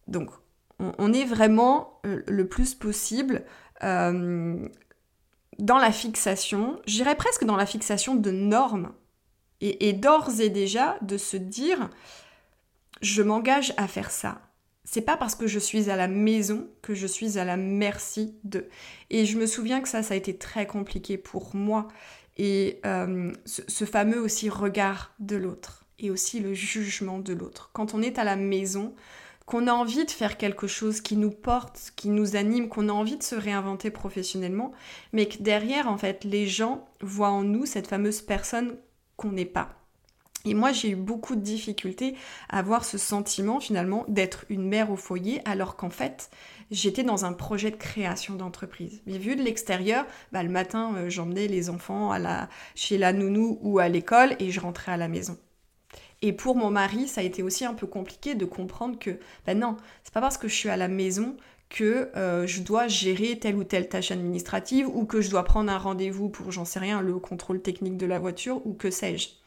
Donc, 0.06 0.30
on, 0.78 1.12
est 1.12 1.24
vraiment 1.24 2.00
euh, 2.04 2.22
le 2.26 2.46
plus 2.46 2.74
possible 2.74 3.44
dans 3.80 5.78
la 5.78 5.92
fixation, 5.92 6.80
j'irais 6.86 7.16
presque 7.16 7.44
dans 7.44 7.56
la 7.56 7.66
fixation 7.66 8.14
de 8.14 8.30
normes. 8.30 8.92
et 9.60 9.92
d'ores 9.92 10.40
et 10.40 10.48
déjà 10.48 10.96
de 11.02 11.18
se 11.18 11.36
dire, 11.36 11.90
je 13.02 13.22
m'engage 13.22 13.74
à 13.76 13.86
faire 13.86 14.10
ça 14.10 14.40
c'est 14.84 15.00
pas 15.00 15.16
parce 15.16 15.34
que 15.34 15.46
je 15.46 15.58
suis 15.58 15.90
à 15.90 15.96
la 15.96 16.08
maison 16.08 16.68
que 16.82 16.94
je 16.94 17.06
suis 17.06 17.38
à 17.38 17.44
la 17.44 17.56
merci 17.56 18.36
de. 18.44 18.68
Et 19.10 19.24
je 19.24 19.38
me 19.38 19.46
souviens 19.46 19.80
que 19.80 19.88
ça, 19.88 20.02
ça 20.02 20.14
a 20.14 20.16
été 20.16 20.36
très 20.36 20.66
compliqué 20.66 21.16
pour 21.16 21.54
moi. 21.56 21.88
Et 22.36 22.80
euh, 22.84 23.32
ce, 23.46 23.84
fameux 23.84 24.20
aussi 24.20 24.50
regard 24.50 25.14
de 25.20 25.36
l'autre 25.36 25.84
et 25.98 26.10
aussi 26.10 26.40
le 26.40 26.52
jugement 26.52 27.18
de 27.18 27.32
l'autre. 27.32 27.70
Quand 27.72 27.94
on 27.94 28.02
est 28.02 28.18
à 28.18 28.24
la 28.24 28.36
maison, 28.36 28.94
qu'on 29.46 29.68
a 29.68 29.72
envie 29.72 30.04
de 30.04 30.10
faire 30.10 30.36
quelque 30.36 30.66
chose 30.66 31.00
qui 31.00 31.16
nous 31.16 31.30
porte, 31.30 31.92
qui 31.96 32.08
nous 32.08 32.34
anime, 32.34 32.68
qu'on 32.68 32.88
a 32.88 32.92
envie 32.92 33.16
de 33.16 33.22
se 33.22 33.36
réinventer 33.36 33.90
professionnellement, 33.90 34.72
mais 35.12 35.26
que 35.26 35.42
derrière, 35.42 35.88
en 35.88 35.96
fait, 35.96 36.24
les 36.24 36.46
gens 36.46 36.88
voient 37.00 37.30
en 37.30 37.44
nous 37.44 37.66
cette 37.66 37.86
fameuse 37.86 38.20
personne 38.20 38.76
qu'on 39.16 39.32
n'est 39.32 39.44
pas. 39.44 39.83
Et 40.44 40.54
moi, 40.54 40.72
j'ai 40.72 40.90
eu 40.90 40.96
beaucoup 40.96 41.36
de 41.36 41.40
difficultés 41.40 42.16
à 42.50 42.58
avoir 42.58 42.84
ce 42.84 42.98
sentiment 42.98 43.60
finalement 43.60 44.04
d'être 44.08 44.44
une 44.50 44.68
mère 44.68 44.90
au 44.90 44.96
foyer, 44.96 45.40
alors 45.46 45.76
qu'en 45.76 45.90
fait, 45.90 46.30
j'étais 46.70 47.02
dans 47.02 47.24
un 47.24 47.32
projet 47.32 47.70
de 47.70 47.76
création 47.76 48.34
d'entreprise. 48.34 49.00
Mais 49.06 49.16
vu 49.18 49.36
de 49.36 49.42
l'extérieur, 49.42 50.06
bah, 50.32 50.42
le 50.42 50.50
matin, 50.50 50.94
euh, 50.96 51.08
j'emmenais 51.08 51.48
les 51.48 51.70
enfants 51.70 52.12
chez 52.74 52.98
la 52.98 53.12
nounou 53.12 53.58
ou 53.62 53.78
à 53.78 53.88
l'école 53.88 54.36
et 54.38 54.50
je 54.50 54.60
rentrais 54.60 54.92
à 54.92 54.96
la 54.96 55.08
maison. 55.08 55.38
Et 56.22 56.32
pour 56.32 56.56
mon 56.56 56.70
mari, 56.70 57.08
ça 57.08 57.20
a 57.20 57.24
été 57.24 57.42
aussi 57.42 57.64
un 57.64 57.74
peu 57.74 57.86
compliqué 57.86 58.34
de 58.34 58.44
comprendre 58.44 58.98
que, 58.98 59.18
ben 59.46 59.58
non, 59.58 59.76
c'est 60.02 60.12
pas 60.12 60.20
parce 60.20 60.38
que 60.38 60.48
je 60.48 60.54
suis 60.54 60.68
à 60.68 60.76
la 60.76 60.88
maison 60.88 61.36
que 61.68 62.10
euh, 62.16 62.46
je 62.46 62.62
dois 62.62 62.86
gérer 62.88 63.38
telle 63.38 63.56
ou 63.56 63.64
telle 63.64 63.88
tâche 63.88 64.10
administrative 64.10 64.88
ou 64.88 65.06
que 65.06 65.20
je 65.20 65.30
dois 65.30 65.44
prendre 65.44 65.72
un 65.72 65.78
rendez-vous 65.78 66.28
pour, 66.28 66.52
j'en 66.52 66.64
sais 66.64 66.78
rien, 66.78 67.02
le 67.02 67.18
contrôle 67.18 67.60
technique 67.60 67.96
de 67.96 68.06
la 68.06 68.18
voiture 68.18 68.66
ou 68.66 68.74
que 68.74 68.90
sais-je. 68.90 69.43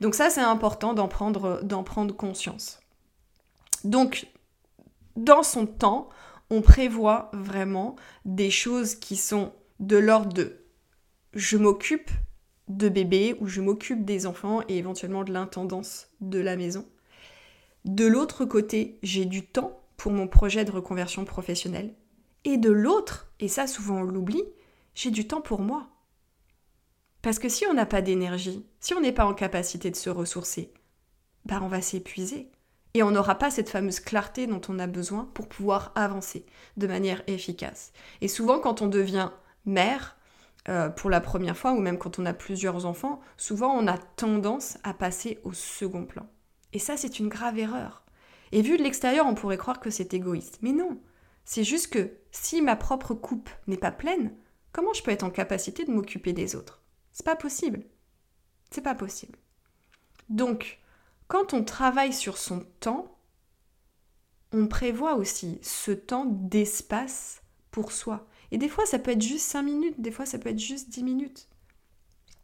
Donc 0.00 0.14
ça, 0.14 0.30
c'est 0.30 0.40
important 0.40 0.94
d'en 0.94 1.08
prendre, 1.08 2.16
conscience. 2.16 2.80
Donc, 3.84 4.28
dans 5.16 5.42
son 5.42 5.66
temps, 5.66 6.08
on 6.50 6.62
prévoit 6.62 7.30
vraiment 7.32 7.96
des 8.24 8.50
choses 8.50 8.94
qui 8.94 9.16
sont 9.16 9.52
de 9.80 9.96
l'ordre 9.96 10.32
de 10.32 10.64
je 11.34 11.56
m'occupe 11.56 12.10
de 12.68 12.88
bébé 12.88 13.36
ou 13.40 13.46
je 13.46 13.60
m'occupe 13.60 14.04
des 14.04 14.26
enfants 14.26 14.62
et 14.68 14.78
éventuellement 14.78 15.24
de 15.24 15.32
l'intendance 15.32 16.08
de 16.20 16.38
la 16.38 16.56
maison. 16.56 16.86
De 17.84 18.06
l'autre 18.06 18.44
côté, 18.44 18.98
j'ai 19.02 19.24
du 19.24 19.46
temps 19.46 19.80
pour 19.96 20.12
mon 20.12 20.28
projet 20.28 20.64
de 20.64 20.70
reconversion 20.70 21.24
professionnelle. 21.24 21.94
Et 22.44 22.56
de 22.56 22.70
l'autre, 22.70 23.30
et 23.40 23.48
ça 23.48 23.66
souvent 23.66 23.98
on 23.98 24.02
l'oublie, 24.02 24.44
j'ai 24.94 25.10
du 25.10 25.26
temps 25.26 25.40
pour 25.40 25.60
moi. 25.60 25.88
Parce 27.22 27.38
que 27.38 27.48
si 27.48 27.66
on 27.66 27.74
n'a 27.74 27.86
pas 27.86 28.02
d'énergie, 28.02 28.64
si 28.80 28.94
on 28.94 29.00
n'est 29.00 29.12
pas 29.12 29.26
en 29.26 29.34
capacité 29.34 29.90
de 29.90 29.96
se 29.96 30.10
ressourcer, 30.10 30.72
bah 31.44 31.60
on 31.62 31.68
va 31.68 31.82
s'épuiser. 31.82 32.50
Et 32.94 33.02
on 33.02 33.10
n'aura 33.10 33.34
pas 33.36 33.50
cette 33.50 33.68
fameuse 33.68 34.00
clarté 34.00 34.46
dont 34.46 34.60
on 34.68 34.78
a 34.78 34.86
besoin 34.86 35.28
pour 35.34 35.48
pouvoir 35.48 35.92
avancer 35.94 36.46
de 36.76 36.86
manière 36.86 37.22
efficace. 37.26 37.92
Et 38.20 38.28
souvent 38.28 38.58
quand 38.60 38.82
on 38.82 38.88
devient 38.88 39.30
mère, 39.66 40.16
euh, 40.68 40.88
pour 40.88 41.08
la 41.10 41.20
première 41.20 41.56
fois, 41.56 41.72
ou 41.72 41.80
même 41.80 41.98
quand 41.98 42.18
on 42.18 42.26
a 42.26 42.34
plusieurs 42.34 42.86
enfants, 42.86 43.20
souvent 43.36 43.72
on 43.72 43.86
a 43.86 43.96
tendance 43.96 44.78
à 44.84 44.94
passer 44.94 45.38
au 45.44 45.52
second 45.52 46.04
plan. 46.04 46.26
Et 46.72 46.78
ça, 46.78 46.96
c'est 46.96 47.18
une 47.18 47.28
grave 47.28 47.58
erreur. 47.58 48.04
Et 48.52 48.62
vu 48.62 48.76
de 48.76 48.82
l'extérieur, 48.82 49.26
on 49.26 49.34
pourrait 49.34 49.56
croire 49.56 49.80
que 49.80 49.90
c'est 49.90 50.12
égoïste. 50.14 50.58
Mais 50.62 50.72
non, 50.72 50.98
c'est 51.44 51.64
juste 51.64 51.88
que 51.88 52.12
si 52.30 52.60
ma 52.60 52.76
propre 52.76 53.14
coupe 53.14 53.48
n'est 53.66 53.78
pas 53.78 53.92
pleine, 53.92 54.34
comment 54.72 54.92
je 54.92 55.02
peux 55.02 55.10
être 55.10 55.22
en 55.22 55.30
capacité 55.30 55.84
de 55.84 55.90
m'occuper 55.90 56.32
des 56.34 56.56
autres? 56.56 56.77
C'est 57.18 57.24
pas 57.24 57.34
possible. 57.34 57.82
C'est 58.70 58.80
pas 58.80 58.94
possible. 58.94 59.36
Donc, 60.28 60.78
quand 61.26 61.52
on 61.52 61.64
travaille 61.64 62.12
sur 62.12 62.38
son 62.38 62.60
temps, 62.78 63.18
on 64.52 64.68
prévoit 64.68 65.16
aussi 65.16 65.58
ce 65.60 65.90
temps 65.90 66.26
d'espace 66.26 67.42
pour 67.72 67.90
soi. 67.90 68.28
Et 68.52 68.56
des 68.58 68.68
fois, 68.68 68.86
ça 68.86 69.00
peut 69.00 69.10
être 69.10 69.22
juste 69.22 69.46
5 69.46 69.62
minutes, 69.62 70.00
des 70.00 70.12
fois, 70.12 70.26
ça 70.26 70.38
peut 70.38 70.50
être 70.50 70.60
juste 70.60 70.90
10 70.90 71.02
minutes. 71.02 71.48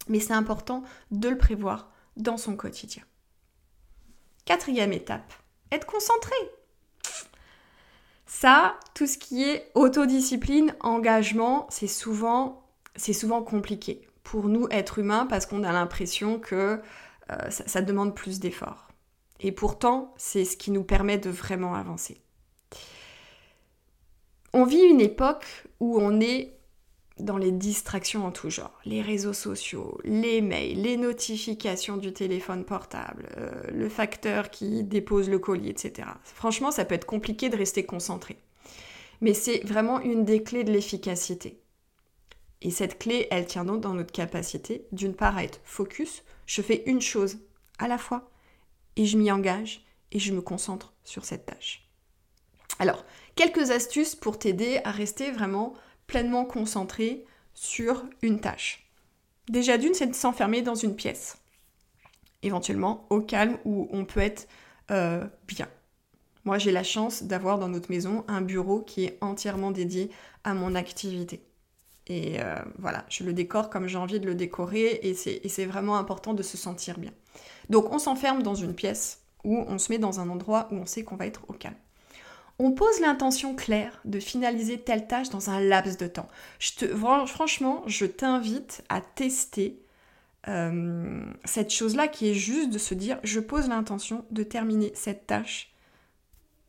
Mais 0.08 0.18
c'est 0.18 0.32
important 0.32 0.82
de 1.12 1.28
le 1.28 1.38
prévoir 1.38 1.92
dans 2.16 2.36
son 2.36 2.56
quotidien. 2.56 3.04
Quatrième 4.44 4.92
étape, 4.92 5.32
être 5.70 5.86
concentré. 5.86 6.34
Ça, 8.26 8.76
tout 8.94 9.06
ce 9.06 9.18
qui 9.18 9.44
est 9.44 9.70
autodiscipline, 9.76 10.74
engagement, 10.80 11.68
c'est 11.70 11.86
souvent, 11.86 12.66
c'est 12.96 13.12
souvent 13.12 13.44
compliqué 13.44 14.08
pour 14.24 14.48
nous, 14.48 14.66
êtres 14.70 14.98
humains, 14.98 15.26
parce 15.26 15.46
qu'on 15.46 15.62
a 15.62 15.72
l'impression 15.72 16.40
que 16.40 16.80
euh, 17.30 17.50
ça, 17.50 17.82
demande 17.82 18.16
plus 18.16 18.40
d'efforts. 18.40 18.88
Et 19.40 19.52
pourtant, 19.52 20.12
c'est 20.16 20.44
ce 20.44 20.56
qui 20.56 20.70
nous 20.70 20.82
permet 20.82 21.18
de 21.18 21.30
vraiment 21.30 21.74
avancer. 21.74 22.20
On 24.52 24.64
vit 24.64 24.82
une 24.82 25.00
époque 25.00 25.46
où 25.80 25.98
on 26.00 26.20
est 26.20 26.56
dans 27.18 27.36
les 27.36 27.52
distractions 27.52 28.26
en 28.26 28.32
tout 28.32 28.50
genre, 28.50 28.80
les 28.84 29.00
réseaux 29.00 29.32
sociaux, 29.32 29.98
les 30.04 30.40
mails, 30.40 30.82
les 30.82 30.96
notifications 30.96 31.96
du 31.96 32.12
téléphone 32.12 32.64
portable, 32.64 33.28
euh, 33.36 33.52
le 33.72 33.88
facteur 33.88 34.50
qui 34.50 34.82
dépose 34.82 35.30
le 35.30 35.38
colis, 35.38 35.68
etc. 35.68 36.08
Franchement, 36.24 36.72
ça 36.72 36.84
peut 36.84 36.94
être 36.94 37.06
compliqué 37.06 37.48
de 37.48 37.56
rester 37.56 37.84
concentré. 37.84 38.36
Mais 39.20 39.32
c'est 39.32 39.64
vraiment 39.64 40.00
une 40.00 40.24
des 40.24 40.42
clés 40.42 40.64
de 40.64 40.72
l'efficacité. 40.72 41.60
Et 42.64 42.70
cette 42.70 42.98
clé, 42.98 43.28
elle 43.30 43.46
tient 43.46 43.66
donc 43.66 43.82
dans 43.82 43.92
notre 43.92 44.10
capacité, 44.10 44.86
d'une 44.90 45.14
part, 45.14 45.36
à 45.36 45.44
être 45.44 45.60
focus, 45.64 46.24
je 46.46 46.62
fais 46.62 46.82
une 46.86 47.02
chose 47.02 47.38
à 47.78 47.88
la 47.88 47.98
fois, 47.98 48.30
et 48.96 49.04
je 49.04 49.18
m'y 49.18 49.30
engage, 49.30 49.84
et 50.12 50.18
je 50.18 50.32
me 50.32 50.40
concentre 50.40 50.94
sur 51.04 51.26
cette 51.26 51.44
tâche. 51.44 51.86
Alors, 52.78 53.04
quelques 53.36 53.70
astuces 53.70 54.14
pour 54.14 54.38
t'aider 54.38 54.80
à 54.84 54.92
rester 54.92 55.30
vraiment 55.30 55.74
pleinement 56.06 56.46
concentré 56.46 57.26
sur 57.52 58.02
une 58.22 58.40
tâche. 58.40 58.90
Déjà 59.48 59.76
d'une, 59.76 59.92
c'est 59.92 60.06
de 60.06 60.14
s'enfermer 60.14 60.62
dans 60.62 60.74
une 60.74 60.96
pièce, 60.96 61.36
éventuellement 62.42 63.06
au 63.10 63.20
calme 63.20 63.58
où 63.66 63.88
on 63.92 64.06
peut 64.06 64.20
être 64.20 64.48
euh, 64.90 65.26
bien. 65.46 65.68
Moi, 66.46 66.56
j'ai 66.56 66.72
la 66.72 66.82
chance 66.82 67.24
d'avoir 67.24 67.58
dans 67.58 67.68
notre 67.68 67.90
maison 67.90 68.24
un 68.26 68.40
bureau 68.40 68.80
qui 68.80 69.04
est 69.04 69.18
entièrement 69.20 69.70
dédié 69.70 70.10
à 70.44 70.54
mon 70.54 70.74
activité. 70.74 71.42
Et 72.06 72.40
euh, 72.40 72.56
voilà, 72.78 73.04
je 73.08 73.24
le 73.24 73.32
décore 73.32 73.70
comme 73.70 73.86
j'ai 73.86 73.96
envie 73.96 74.20
de 74.20 74.26
le 74.26 74.34
décorer 74.34 75.00
et 75.02 75.14
c'est 75.14 75.64
vraiment 75.64 75.96
important 75.96 76.34
de 76.34 76.42
se 76.42 76.56
sentir 76.56 76.98
bien. 76.98 77.12
Donc 77.70 77.92
on 77.92 77.98
s'enferme 77.98 78.42
dans 78.42 78.54
une 78.54 78.74
pièce 78.74 79.22
où 79.42 79.56
on 79.56 79.78
se 79.78 79.90
met 79.90 79.98
dans 79.98 80.20
un 80.20 80.28
endroit 80.28 80.68
où 80.70 80.76
on 80.76 80.86
sait 80.86 81.04
qu'on 81.04 81.16
va 81.16 81.26
être 81.26 81.42
au 81.48 81.52
calme 81.52 81.76
on 82.58 82.72
pose 82.72 83.00
l'intention 83.00 83.54
claire 83.54 84.00
de 84.04 84.20
finaliser 84.20 84.78
telle 84.78 85.06
tâche 85.06 85.30
dans 85.30 85.50
un 85.50 85.60
laps 85.60 85.96
de 85.96 86.06
temps. 86.06 86.28
Franchement, 87.26 87.82
je 87.86 88.06
t'invite 88.06 88.84
à 88.88 89.00
tester 89.00 89.80
euh, 90.46 91.24
cette 91.44 91.70
chose-là 91.70 92.06
qui 92.06 92.28
est 92.28 92.34
juste 92.34 92.70
de 92.70 92.78
se 92.78 92.94
dire, 92.94 93.18
je 93.24 93.40
pose 93.40 93.68
l'intention 93.68 94.24
de 94.30 94.42
terminer 94.42 94.92
cette 94.94 95.26
tâche 95.26 95.72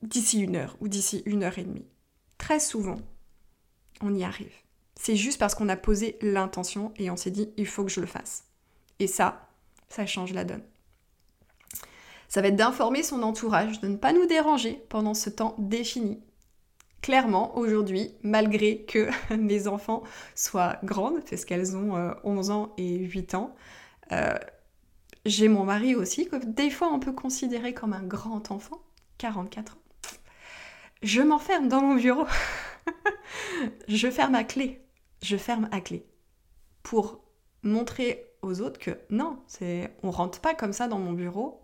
d'ici 0.02 0.40
une 0.40 0.56
heure 0.56 0.76
ou 0.80 0.88
d'ici 0.88 1.24
une 1.26 1.44
heure 1.44 1.60
et 1.60 1.64
demie. 1.64 1.86
Très 2.38 2.60
souvent, 2.60 2.98
on 4.02 4.14
y 4.14 4.24
arrive. 4.24 4.65
C'est 4.96 5.16
juste 5.16 5.40
parce 5.40 5.56
qu'on 5.56 5.70
a 5.70 5.78
posé 5.78 6.18
l'intention 6.22 6.94
et 6.98 7.12
on 7.12 7.18
s'est 7.18 7.32
dit, 7.32 7.50
il 7.58 7.68
faut 7.68 7.84
que 7.84 7.92
je 7.92 8.02
le 8.02 8.08
fasse. 8.08 8.46
Et 9.00 9.08
ça, 9.08 9.50
ça 9.90 10.06
change 10.06 10.34
la 10.34 10.46
donne. 10.46 10.64
Ça 12.28 12.42
va 12.42 12.48
être 12.48 12.56
d'informer 12.56 13.04
son 13.04 13.22
entourage 13.24 13.80
de 13.82 13.88
ne 13.88 13.98
pas 13.98 14.14
nous 14.14 14.26
déranger 14.26 14.84
pendant 14.90 15.14
ce 15.14 15.30
temps 15.30 15.56
défini. 15.58 16.22
Clairement, 17.02 17.56
aujourd'hui, 17.58 18.16
malgré 18.24 18.80
que 18.80 19.10
mes 19.36 19.68
enfants 19.68 20.04
soient 20.34 20.78
grandes, 20.84 21.24
parce 21.30 21.46
qu'elles 21.46 21.78
ont 21.78 22.16
11 22.24 22.50
euh, 22.50 22.54
ans 22.54 22.74
et 22.78 22.98
8 22.98 23.36
ans, 23.36 23.56
euh, 24.12 24.34
j'ai 25.26 25.48
mon 25.48 25.64
mari 25.66 25.96
aussi, 25.96 26.28
que 26.28 26.38
des 26.38 26.70
fois 26.70 26.92
on 26.92 27.00
peut 27.00 27.14
considérer 27.14 27.74
comme 27.74 27.94
un 27.94 28.04
grand 28.04 28.52
enfant, 28.52 28.82
44 29.18 29.74
ans. 29.74 29.80
Je 31.04 31.22
m'enferme 31.22 31.68
dans 31.68 31.82
mon 31.82 31.96
bureau. 31.96 32.26
je 33.88 34.10
ferme 34.10 34.36
à 34.36 34.44
clé. 34.44 34.85
Je 35.26 35.38
ferme 35.38 35.68
à 35.72 35.82
clé. 35.82 36.06
Pour 36.84 37.24
montrer 37.64 38.32
aux 38.44 38.62
autres 38.62 38.80
que 38.80 39.00
non, 39.10 39.40
c'est 39.48 39.92
on 40.04 40.12
rentre 40.12 40.40
pas 40.40 40.54
comme 40.54 40.72
ça 40.72 40.88
dans 40.88 41.00
mon 41.00 41.14
bureau, 41.14 41.64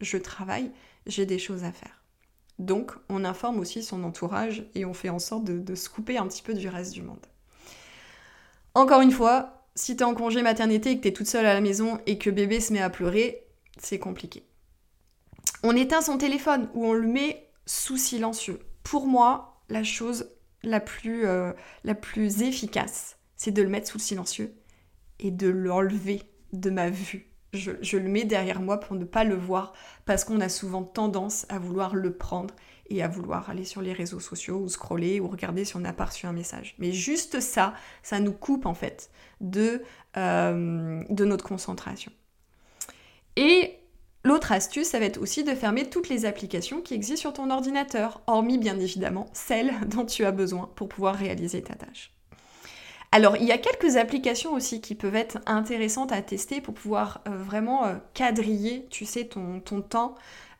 je 0.00 0.16
travaille, 0.16 0.70
j'ai 1.04 1.26
des 1.26 1.38
choses 1.38 1.62
à 1.62 1.72
faire. 1.72 2.02
Donc, 2.58 2.92
on 3.10 3.26
informe 3.26 3.60
aussi 3.60 3.82
son 3.82 4.02
entourage 4.02 4.64
et 4.74 4.86
on 4.86 4.94
fait 4.94 5.10
en 5.10 5.18
sorte 5.18 5.44
de, 5.44 5.74
se 5.74 5.90
couper 5.90 6.16
un 6.16 6.26
petit 6.26 6.40
peu 6.40 6.54
du 6.54 6.68
reste 6.68 6.94
du 6.94 7.02
monde. 7.02 7.26
Encore 8.72 9.02
une 9.02 9.10
fois, 9.10 9.66
si 9.74 9.94
tu 9.94 10.02
es 10.02 10.06
en 10.06 10.14
congé 10.14 10.40
maternité 10.40 10.92
et 10.92 10.96
que 10.96 11.02
tu 11.02 11.08
es 11.08 11.12
toute 11.12 11.26
seule 11.26 11.44
à 11.44 11.52
la 11.52 11.60
maison 11.60 12.00
et 12.06 12.16
que 12.16 12.30
bébé 12.30 12.60
se 12.60 12.72
met 12.72 12.80
à 12.80 12.88
pleurer, 12.88 13.46
c'est 13.76 13.98
compliqué. 13.98 14.46
On 15.62 15.76
éteint 15.76 16.00
son 16.00 16.16
téléphone 16.16 16.70
ou 16.72 16.86
on 16.86 16.94
le 16.94 17.06
met 17.06 17.50
sous 17.66 17.98
silencieux. 17.98 18.60
Pour 18.84 19.06
moi, 19.06 19.62
la 19.68 19.84
chose 19.84 20.30
la 20.62 20.80
plus, 20.80 21.26
euh, 21.26 21.52
la 21.84 21.94
plus 21.94 22.42
efficace, 22.42 23.18
c'est 23.36 23.50
de 23.50 23.62
le 23.62 23.68
mettre 23.68 23.88
sous 23.88 23.98
le 23.98 24.02
silencieux 24.02 24.54
et 25.18 25.30
de 25.30 25.48
l'enlever 25.48 26.22
de 26.52 26.70
ma 26.70 26.90
vue 26.90 27.32
je, 27.52 27.96
le 27.96 28.08
mets 28.08 28.24
derrière 28.24 28.60
moi 28.60 28.80
pour 28.80 28.96
ne 28.96 29.04
pas 29.04 29.24
le 29.24 29.34
voir 29.34 29.72
parce 30.04 30.24
qu'on 30.24 30.40
a 30.40 30.48
souvent 30.48 30.82
tendance 30.82 31.46
à 31.48 31.58
vouloir 31.58 31.94
le 31.94 32.12
prendre 32.12 32.54
et 32.88 33.02
à 33.02 33.08
vouloir 33.08 33.50
aller 33.50 33.64
sur 33.64 33.82
les 33.82 33.92
réseaux 33.92 34.20
sociaux 34.20 34.58
ou 34.58 34.68
scroller 34.68 35.20
ou 35.20 35.28
regarder 35.28 35.64
si 35.64 35.76
on 35.76 35.84
a 35.84 35.92
pas 35.92 36.06
reçu 36.06 36.26
un 36.26 36.32
message. 36.32 36.74
Mais 36.78 36.92
juste 36.92 37.40
ça, 37.40 37.74
ça 38.02 38.20
nous 38.20 38.32
coupe 38.32 38.66
en 38.66 38.74
fait 38.74 39.10
de, 39.40 39.82
euh, 40.16 41.02
de 41.08 41.24
notre 41.24 41.44
concentration. 41.44 42.12
Et 43.36 43.78
l'autre 44.24 44.52
astuce, 44.52 44.88
ça 44.88 44.98
va 44.98 45.06
être 45.06 45.20
aussi 45.20 45.44
de 45.44 45.54
fermer 45.54 45.88
toutes 45.88 46.08
les 46.08 46.24
applications 46.24 46.80
qui 46.80 46.94
existent 46.94 47.20
sur 47.20 47.32
ton 47.32 47.50
ordinateur, 47.50 48.22
hormis 48.26 48.58
bien 48.58 48.78
évidemment 48.78 49.26
celles 49.32 49.72
dont 49.86 50.06
tu 50.06 50.24
as 50.24 50.32
besoin 50.32 50.70
pour 50.76 50.88
pouvoir 50.88 51.14
réaliser 51.14 51.62
ta 51.62 51.74
tâche. 51.74 52.12
Alors, 53.14 53.36
il 53.36 53.44
y 53.44 53.52
a 53.52 53.58
quelques 53.58 53.96
applications 53.96 54.54
aussi 54.54 54.80
qui 54.80 54.94
peuvent 54.94 55.14
être 55.14 55.38
intéressantes 55.44 56.12
à 56.12 56.22
tester 56.22 56.62
pour 56.62 56.72
pouvoir 56.72 57.20
euh, 57.28 57.36
vraiment 57.36 57.84
euh, 57.84 57.96
quadriller, 58.14 58.86
tu 58.88 59.04
sais, 59.04 59.26
ton, 59.26 59.60
temps. 59.82 60.14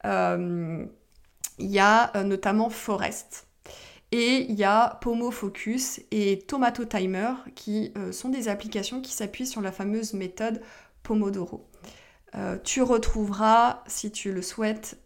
Euh, 0.05 0.85
il 1.59 1.71
y 1.71 1.79
a 1.79 2.13
notamment 2.25 2.69
Forest. 2.69 3.47
Et 4.11 4.47
il 4.51 4.57
y 4.57 4.65
a 4.65 4.99
Pomo 5.01 5.31
Focus 5.31 6.01
et 6.11 6.41
Tomato 6.41 6.85
Timer 6.85 7.33
qui 7.55 7.95
sont 8.11 8.29
des 8.29 8.49
applications 8.49 9.01
qui 9.01 9.13
s'appuient 9.13 9.47
sur 9.47 9.63
la 9.63 9.73
fameuse 9.73 10.13
méthode 10.13 10.61
Pomodoro. 11.03 11.67
Tu 12.65 12.83
retrouveras, 12.83 13.83
si 13.87 14.11
tu 14.11 14.33
le 14.33 14.43
souhaites, 14.43 14.99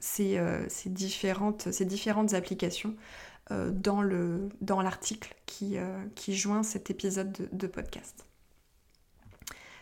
ces, 0.00 0.40
différentes, 0.86 1.72
ces 1.72 1.84
différentes 1.84 2.34
applications 2.34 2.94
euh, 3.50 3.70
dans, 3.70 4.02
le, 4.02 4.50
dans 4.60 4.82
l'article 4.82 5.34
qui, 5.46 5.78
euh, 5.78 6.04
joint 6.28 6.62
cet 6.62 6.90
épisode 6.90 7.32
de, 7.32 7.48
de 7.50 7.66
podcast. 7.66 8.26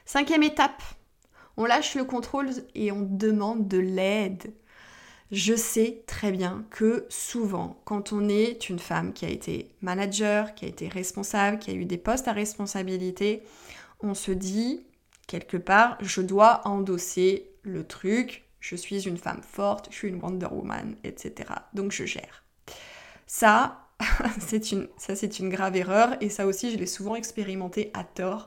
Cinquième 0.05 0.44
étape, 0.44 0.85
on 1.57 1.64
lâche 1.64 1.96
le 1.96 2.05
contrôle 2.05 2.50
et 2.76 2.92
on 2.92 3.00
demande 3.02 3.66
de 3.66 3.79
l'aide. 3.79 4.55
Je 5.33 5.57
sais 5.57 6.05
très 6.07 6.31
bien 6.31 6.64
que 6.70 7.07
souvent, 7.09 7.81
quand 7.85 8.12
on 8.12 8.29
est 8.29 8.68
une 8.68 8.79
femme 8.79 9.12
qui 9.12 9.24
a 9.24 9.31
été 9.31 9.72
manager, 9.81 10.55
qui 10.55 10.64
a 10.64 10.68
été 10.68 10.87
responsable, 10.87 11.59
qui 11.59 11.72
a 11.72 11.74
eu 11.74 11.87
des 11.87 11.98
postes 11.98 12.29
à 12.29 12.33
responsabilité, 12.33 13.42
on 13.98 14.14
se 14.14 14.31
dit, 14.31 14.87
quelque 15.26 15.56
part, 15.56 15.98
je 16.00 16.20
dois 16.20 16.66
endosser 16.66 17.50
le 17.62 17.86
truc, 17.86 18.44
je 18.60 18.76
suis 18.76 19.06
une 19.06 19.18
femme 19.18 19.42
forte, 19.42 19.88
je 19.90 19.96
suis 19.96 20.08
une 20.08 20.20
Wonder 20.20 20.48
Woman, 20.50 20.96
etc. 21.04 21.50
Donc 21.72 21.92
je 21.92 22.04
gère. 22.04 22.44
Ça, 23.26 23.88
c'est 24.40 24.72
une, 24.72 24.88
ça 24.96 25.16
c'est 25.16 25.38
une 25.38 25.48
grave 25.48 25.76
erreur 25.76 26.16
et 26.20 26.28
ça 26.28 26.46
aussi 26.46 26.70
je 26.70 26.76
l'ai 26.76 26.86
souvent 26.86 27.16
expérimenté 27.16 27.90
à 27.94 28.04
tort. 28.04 28.46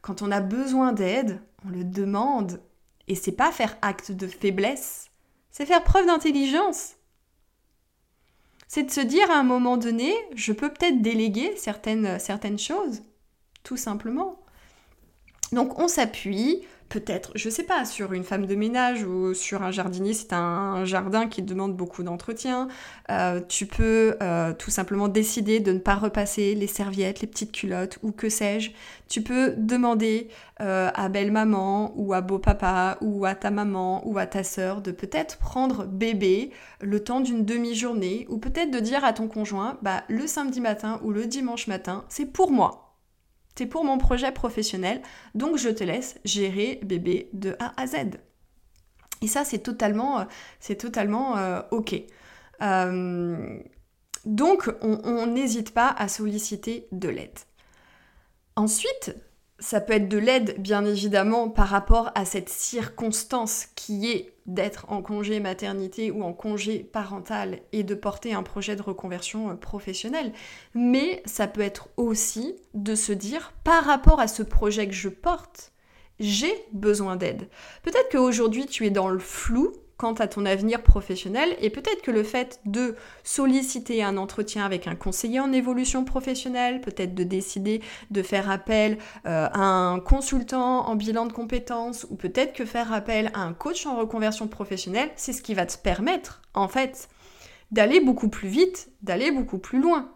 Quand 0.00 0.22
on 0.22 0.30
a 0.30 0.40
besoin 0.40 0.92
d'aide, 0.92 1.40
on 1.64 1.70
le 1.70 1.84
demande 1.84 2.60
et 3.08 3.14
c'est 3.14 3.32
pas 3.32 3.52
faire 3.52 3.76
acte 3.82 4.12
de 4.12 4.26
faiblesse, 4.26 5.10
c'est 5.50 5.66
faire 5.66 5.84
preuve 5.84 6.06
d'intelligence. 6.06 6.94
C'est 8.68 8.84
de 8.84 8.90
se 8.90 9.00
dire 9.00 9.30
à 9.30 9.38
un 9.38 9.42
moment 9.42 9.76
donné, 9.76 10.14
je 10.34 10.52
peux 10.52 10.70
peut-être 10.70 11.02
déléguer 11.02 11.54
certaines, 11.56 12.18
certaines 12.18 12.58
choses, 12.58 13.02
tout 13.62 13.76
simplement. 13.76 14.41
Donc 15.52 15.78
on 15.78 15.88
s'appuie 15.88 16.62
peut-être, 16.92 17.32
je 17.34 17.48
sais 17.48 17.62
pas, 17.62 17.86
sur 17.86 18.12
une 18.12 18.22
femme 18.22 18.44
de 18.44 18.54
ménage 18.54 19.02
ou 19.04 19.32
sur 19.32 19.62
un 19.62 19.70
jardinier 19.70 20.12
c'est 20.12 20.34
un, 20.34 20.84
jardin 20.84 21.26
qui 21.26 21.40
demande 21.40 21.74
beaucoup 21.74 22.02
d'entretien. 22.02 22.68
Euh, 23.10 23.40
tu 23.48 23.64
peux 23.64 24.16
euh, 24.22 24.52
tout 24.52 24.70
simplement 24.70 25.08
décider 25.08 25.60
de 25.60 25.72
ne 25.72 25.78
pas 25.78 25.94
repasser 25.94 26.54
les 26.54 26.66
serviettes, 26.66 27.22
les 27.22 27.26
petites 27.26 27.52
culottes 27.52 27.98
ou 28.02 28.12
que 28.12 28.28
sais-je. 28.28 28.72
Tu 29.08 29.22
peux 29.22 29.54
demander 29.56 30.28
euh, 30.60 30.90
à 30.94 31.08
belle-maman 31.08 31.94
ou 31.96 32.12
à 32.12 32.20
beau-papa 32.20 32.98
ou 33.00 33.24
à 33.24 33.34
ta 33.34 33.50
maman 33.50 34.06
ou 34.06 34.18
à 34.18 34.26
ta 34.26 34.44
sœur 34.44 34.82
de 34.82 34.90
peut-être 34.92 35.38
prendre 35.38 35.86
bébé 35.86 36.50
le 36.82 37.02
temps 37.02 37.20
d'une 37.20 37.46
demi-journée 37.46 38.26
ou 38.28 38.36
peut-être 38.36 38.70
de 38.70 38.80
dire 38.80 39.02
à 39.02 39.14
ton 39.14 39.28
conjoint, 39.28 39.78
bah 39.80 40.02
le 40.08 40.26
samedi 40.26 40.60
matin 40.60 41.00
ou 41.02 41.10
le 41.10 41.24
dimanche 41.24 41.68
matin, 41.68 42.04
c'est 42.10 42.26
pour 42.26 42.50
moi. 42.50 42.91
C'est 43.54 43.66
pour 43.66 43.84
mon 43.84 43.98
projet 43.98 44.32
professionnel, 44.32 45.02
donc 45.34 45.56
je 45.56 45.68
te 45.68 45.84
laisse 45.84 46.18
gérer 46.24 46.80
bébé 46.82 47.28
de 47.32 47.54
A 47.58 47.80
à 47.80 47.86
Z. 47.86 47.96
Et 49.20 49.28
ça, 49.28 49.44
c'est 49.44 49.60
totalement, 49.60 50.20
euh, 50.20 50.24
c'est 50.58 50.76
totalement 50.76 51.36
euh, 51.36 51.60
ok. 51.70 51.94
Euh, 52.62 53.58
donc, 54.24 54.70
on 54.82 55.26
n'hésite 55.26 55.74
pas 55.74 55.88
à 55.88 56.06
solliciter 56.08 56.86
de 56.92 57.08
l'aide. 57.08 57.38
Ensuite, 58.54 59.16
ça 59.62 59.80
peut 59.80 59.92
être 59.92 60.08
de 60.08 60.18
l'aide, 60.18 60.56
bien 60.58 60.84
évidemment, 60.84 61.48
par 61.48 61.68
rapport 61.68 62.10
à 62.16 62.24
cette 62.24 62.48
circonstance 62.48 63.66
qui 63.76 64.10
est 64.10 64.34
d'être 64.44 64.86
en 64.88 65.02
congé 65.02 65.38
maternité 65.38 66.10
ou 66.10 66.24
en 66.24 66.32
congé 66.32 66.80
parental 66.80 67.60
et 67.72 67.84
de 67.84 67.94
porter 67.94 68.34
un 68.34 68.42
projet 68.42 68.74
de 68.74 68.82
reconversion 68.82 69.50
euh, 69.50 69.54
professionnelle. 69.54 70.32
Mais 70.74 71.22
ça 71.26 71.46
peut 71.46 71.60
être 71.60 71.88
aussi 71.96 72.56
de 72.74 72.96
se 72.96 73.12
dire, 73.12 73.52
par 73.62 73.84
rapport 73.84 74.18
à 74.18 74.26
ce 74.26 74.42
projet 74.42 74.88
que 74.88 74.94
je 74.94 75.08
porte, 75.08 75.72
j'ai 76.18 76.52
besoin 76.72 77.14
d'aide. 77.14 77.48
Peut-être 77.84 78.10
qu'aujourd'hui 78.10 78.66
tu 78.66 78.84
es 78.84 78.90
dans 78.90 79.08
le 79.08 79.20
flou 79.20 79.72
quant 80.02 80.14
à 80.14 80.26
ton 80.26 80.46
avenir 80.46 80.82
professionnel 80.82 81.54
et 81.60 81.70
peut-être 81.70 82.02
que 82.02 82.10
le 82.10 82.24
fait 82.24 82.58
de 82.66 82.96
solliciter 83.22 84.02
un 84.02 84.16
entretien 84.16 84.64
avec 84.64 84.88
un 84.88 84.96
conseiller 84.96 85.38
en 85.38 85.52
évolution 85.52 86.04
professionnelle, 86.04 86.80
peut-être 86.80 87.14
de 87.14 87.22
décider 87.22 87.80
de 88.10 88.20
faire 88.20 88.50
appel 88.50 88.98
euh, 89.26 89.46
à 89.52 89.60
un 89.60 90.00
consultant 90.00 90.88
en 90.88 90.96
bilan 90.96 91.26
de 91.26 91.32
compétences 91.32 92.04
ou 92.10 92.16
peut-être 92.16 92.52
que 92.52 92.64
faire 92.64 92.92
appel 92.92 93.30
à 93.32 93.42
un 93.42 93.52
coach 93.52 93.86
en 93.86 93.96
reconversion 93.96 94.48
professionnelle, 94.48 95.08
c'est 95.14 95.32
ce 95.32 95.40
qui 95.40 95.54
va 95.54 95.66
te 95.66 95.78
permettre 95.78 96.42
en 96.52 96.66
fait 96.66 97.08
d'aller 97.70 98.00
beaucoup 98.00 98.28
plus 98.28 98.48
vite, 98.48 98.90
d'aller 99.02 99.30
beaucoup 99.30 99.58
plus 99.58 99.80
loin. 99.80 100.10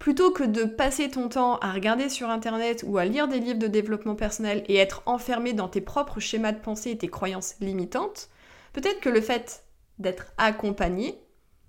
Plutôt 0.00 0.32
que 0.32 0.42
de 0.42 0.64
passer 0.64 1.10
ton 1.10 1.28
temps 1.28 1.58
à 1.58 1.70
regarder 1.70 2.08
sur 2.08 2.28
internet 2.28 2.82
ou 2.84 2.98
à 2.98 3.04
lire 3.04 3.28
des 3.28 3.38
livres 3.38 3.60
de 3.60 3.68
développement 3.68 4.16
personnel 4.16 4.64
et 4.66 4.78
être 4.78 5.04
enfermé 5.06 5.52
dans 5.52 5.68
tes 5.68 5.80
propres 5.80 6.18
schémas 6.18 6.50
de 6.50 6.58
pensée 6.58 6.90
et 6.90 6.98
tes 6.98 7.06
croyances 7.06 7.54
limitantes, 7.60 8.30
Peut-être 8.72 9.00
que 9.00 9.08
le 9.08 9.20
fait 9.20 9.64
d'être 9.98 10.26
accompagné, 10.38 11.20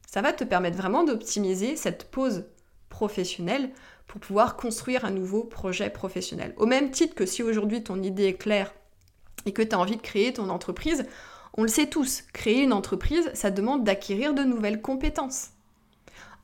ça 0.07 0.21
va 0.21 0.33
te 0.33 0.43
permettre 0.43 0.77
vraiment 0.77 1.03
d'optimiser 1.03 1.75
cette 1.75 2.11
pause 2.11 2.45
professionnelle 2.89 3.71
pour 4.07 4.19
pouvoir 4.19 4.57
construire 4.57 5.05
un 5.05 5.11
nouveau 5.11 5.43
projet 5.43 5.89
professionnel. 5.89 6.53
Au 6.57 6.65
même 6.65 6.91
titre 6.91 7.15
que 7.15 7.25
si 7.25 7.43
aujourd'hui 7.43 7.83
ton 7.83 8.01
idée 8.03 8.25
est 8.25 8.33
claire 8.37 8.73
et 9.45 9.53
que 9.53 9.61
tu 9.61 9.73
as 9.73 9.79
envie 9.79 9.95
de 9.95 10.01
créer 10.01 10.33
ton 10.33 10.49
entreprise, 10.49 11.05
on 11.53 11.63
le 11.63 11.69
sait 11.69 11.87
tous, 11.87 12.23
créer 12.33 12.63
une 12.63 12.73
entreprise, 12.73 13.31
ça 13.33 13.51
demande 13.51 13.83
d'acquérir 13.83 14.33
de 14.33 14.43
nouvelles 14.43 14.81
compétences 14.81 15.51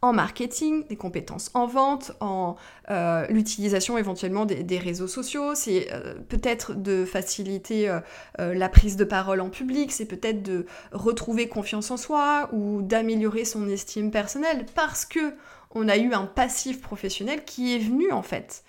en 0.02 0.14
marketing, 0.14 0.86
des 0.88 0.96
compétences 0.96 1.50
en 1.54 1.66
vente, 1.66 2.12
en 2.20 2.56
euh, 2.90 3.26
l'utilisation 3.28 3.98
éventuellement 3.98 4.46
des, 4.46 4.78
réseaux 4.78 5.08
sociaux, 5.08 5.56
c'est 5.56 5.92
euh, 5.92 6.16
peut-être 6.30 6.76
de 6.76 7.04
faciliter 7.04 7.90
euh, 7.90 8.00
la 8.38 8.70
prise 8.70 8.96
de 8.96 9.04
parole 9.04 9.42
en 9.42 9.50
public, 9.50 9.92
c'est 9.92 10.06
peut-être 10.06 10.44
de 10.44 10.66
retrouver 10.92 11.48
confiance 11.48 11.90
en 11.90 11.98
soi 11.98 12.50
ou 12.54 12.82
d'améliorer 12.84 13.44
son 13.44 13.68
estime 13.70 14.12
personnelle 14.12 14.66
parce 14.76 15.06
que 15.06 15.34
on 15.72 15.90
a 15.90 15.98
eu 15.98 16.14
un 16.14 16.26
passif 16.26 16.82
professionnel 16.82 17.44
qui 17.44 17.76
est 17.76 17.80
venu 17.80 18.12
en 18.12 18.24
fait 18.24 18.64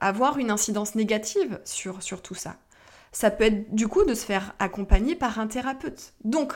avoir 0.00 0.38
une 0.38 0.50
incidence 0.50 0.94
négative 0.94 1.60
sur, 1.64 2.02
sur 2.02 2.22
tout 2.22 2.34
ça. 2.34 2.56
Ça 3.12 3.30
peut 3.30 3.44
être 3.44 3.74
du 3.74 3.88
coup 3.88 4.04
de 4.04 4.14
se 4.14 4.24
faire 4.24 4.54
accompagner 4.58 5.16
par 5.16 5.38
un 5.38 5.46
thérapeute. 5.46 6.12
Donc, 6.24 6.54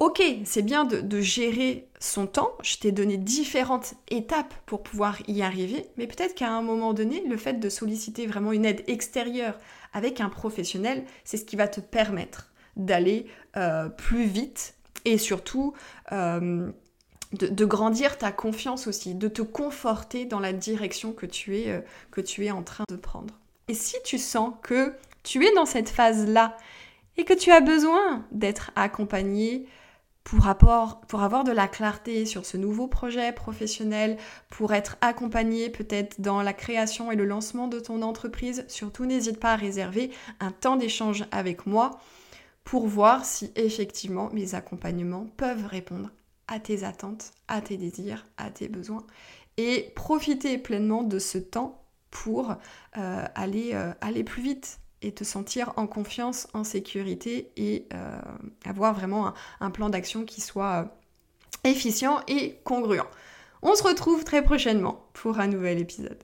Ok, 0.00 0.22
c'est 0.44 0.62
bien 0.62 0.84
de, 0.84 1.20
gérer 1.20 1.88
son 1.98 2.28
temps, 2.28 2.52
je 2.62 2.76
t'ai 2.76 2.92
donné 2.92 3.16
différentes 3.16 3.94
étapes 4.08 4.54
pour 4.64 4.84
pouvoir 4.84 5.18
y 5.26 5.42
arriver, 5.42 5.86
mais 5.96 6.06
peut-être 6.06 6.36
qu'à 6.36 6.50
un 6.52 6.62
moment 6.62 6.94
donné, 6.94 7.24
le 7.26 7.36
fait 7.36 7.54
de 7.54 7.68
solliciter 7.68 8.28
vraiment 8.28 8.52
une 8.52 8.64
aide 8.64 8.84
extérieure 8.86 9.58
avec 9.92 10.20
un 10.20 10.28
professionnel, 10.28 11.04
c'est 11.24 11.36
ce 11.36 11.44
qui 11.44 11.56
va 11.56 11.66
te 11.66 11.80
permettre 11.80 12.52
d'aller 12.76 13.26
euh, 13.56 13.88
plus 13.88 14.26
vite 14.26 14.76
et 15.04 15.18
surtout 15.18 15.74
euh, 16.12 16.70
de, 17.32 17.64
grandir 17.64 18.18
ta 18.18 18.30
confiance 18.30 18.86
aussi, 18.86 19.16
de 19.16 19.26
te 19.26 19.42
conforter 19.42 20.26
dans 20.26 20.38
la 20.38 20.52
direction 20.52 21.12
que 21.12 21.26
tu 21.26 21.58
es, 21.58 21.70
euh, 21.70 21.80
que 22.12 22.20
tu 22.20 22.46
es 22.46 22.52
en 22.52 22.62
train 22.62 22.84
de 22.88 22.96
prendre. 22.96 23.34
Et 23.66 23.74
si 23.74 23.96
tu 24.04 24.18
sens 24.18 24.54
que 24.62 24.94
tu 25.24 25.44
es 25.44 25.52
dans 25.54 25.66
cette 25.66 25.88
phase-là 25.88 26.56
et 27.16 27.24
que 27.24 27.34
tu 27.34 27.50
as 27.50 27.60
besoin 27.60 28.24
d'être 28.30 28.70
accompagné, 28.76 29.66
pour, 30.28 30.46
avoir 31.22 31.44
de 31.44 31.52
la 31.52 31.68
clarté 31.68 32.26
sur 32.26 32.44
ce 32.44 32.56
nouveau 32.56 32.86
projet 32.86 33.32
professionnel, 33.32 34.18
pour 34.50 34.74
être 34.74 34.96
accompagné 35.00 35.70
peut-être 35.70 36.20
dans 36.20 36.42
la 36.42 36.52
création 36.52 37.10
et 37.10 37.16
le 37.16 37.24
lancement 37.24 37.66
de 37.66 37.80
ton 37.80 38.02
entreprise, 38.02 38.64
surtout 38.68 39.06
n'hésite 39.06 39.40
pas 39.40 39.52
à 39.52 39.56
réserver 39.56 40.10
un 40.40 40.52
temps 40.52 40.76
d'échange 40.76 41.24
avec 41.30 41.66
moi 41.66 41.98
pour 42.64 42.86
voir 42.86 43.24
si 43.24 43.50
effectivement 43.56 44.28
mes 44.32 44.54
accompagnements 44.54 45.26
peuvent 45.36 45.66
répondre 45.66 46.10
à 46.46 46.60
tes 46.60 46.84
attentes, 46.84 47.32
à 47.46 47.62
tes 47.62 47.78
désirs, 47.78 48.26
à 48.36 48.50
tes 48.50 48.68
besoins. 48.68 49.06
Et 49.56 49.92
profiter 49.96 50.58
pleinement 50.58 51.02
de 51.02 51.18
ce 51.18 51.38
temps 51.38 51.82
pour 52.10 52.54
euh, 52.96 53.24
aller, 53.34 53.70
euh, 53.72 53.92
aller 54.00 54.24
plus 54.24 54.42
vite 54.42 54.78
et 55.02 55.12
te 55.12 55.24
sentir 55.24 55.72
en 55.76 55.86
confiance, 55.86 56.48
en 56.54 56.64
sécurité 56.64 57.50
et 57.56 57.86
euh, 57.94 58.20
avoir 58.64 58.94
vraiment 58.94 59.32
un, 59.60 59.70
plan 59.70 59.88
d'action 59.88 60.24
qui 60.24 60.40
soit 60.40 60.90
euh, 61.64 61.70
efficient 61.70 62.20
et 62.26 62.58
congruent. 62.64 63.06
On 63.62 63.74
se 63.74 63.82
retrouve 63.82 64.24
très 64.24 64.42
prochainement 64.42 65.08
pour 65.14 65.40
un 65.40 65.48
nouvel 65.48 65.78
épisode. 65.78 66.18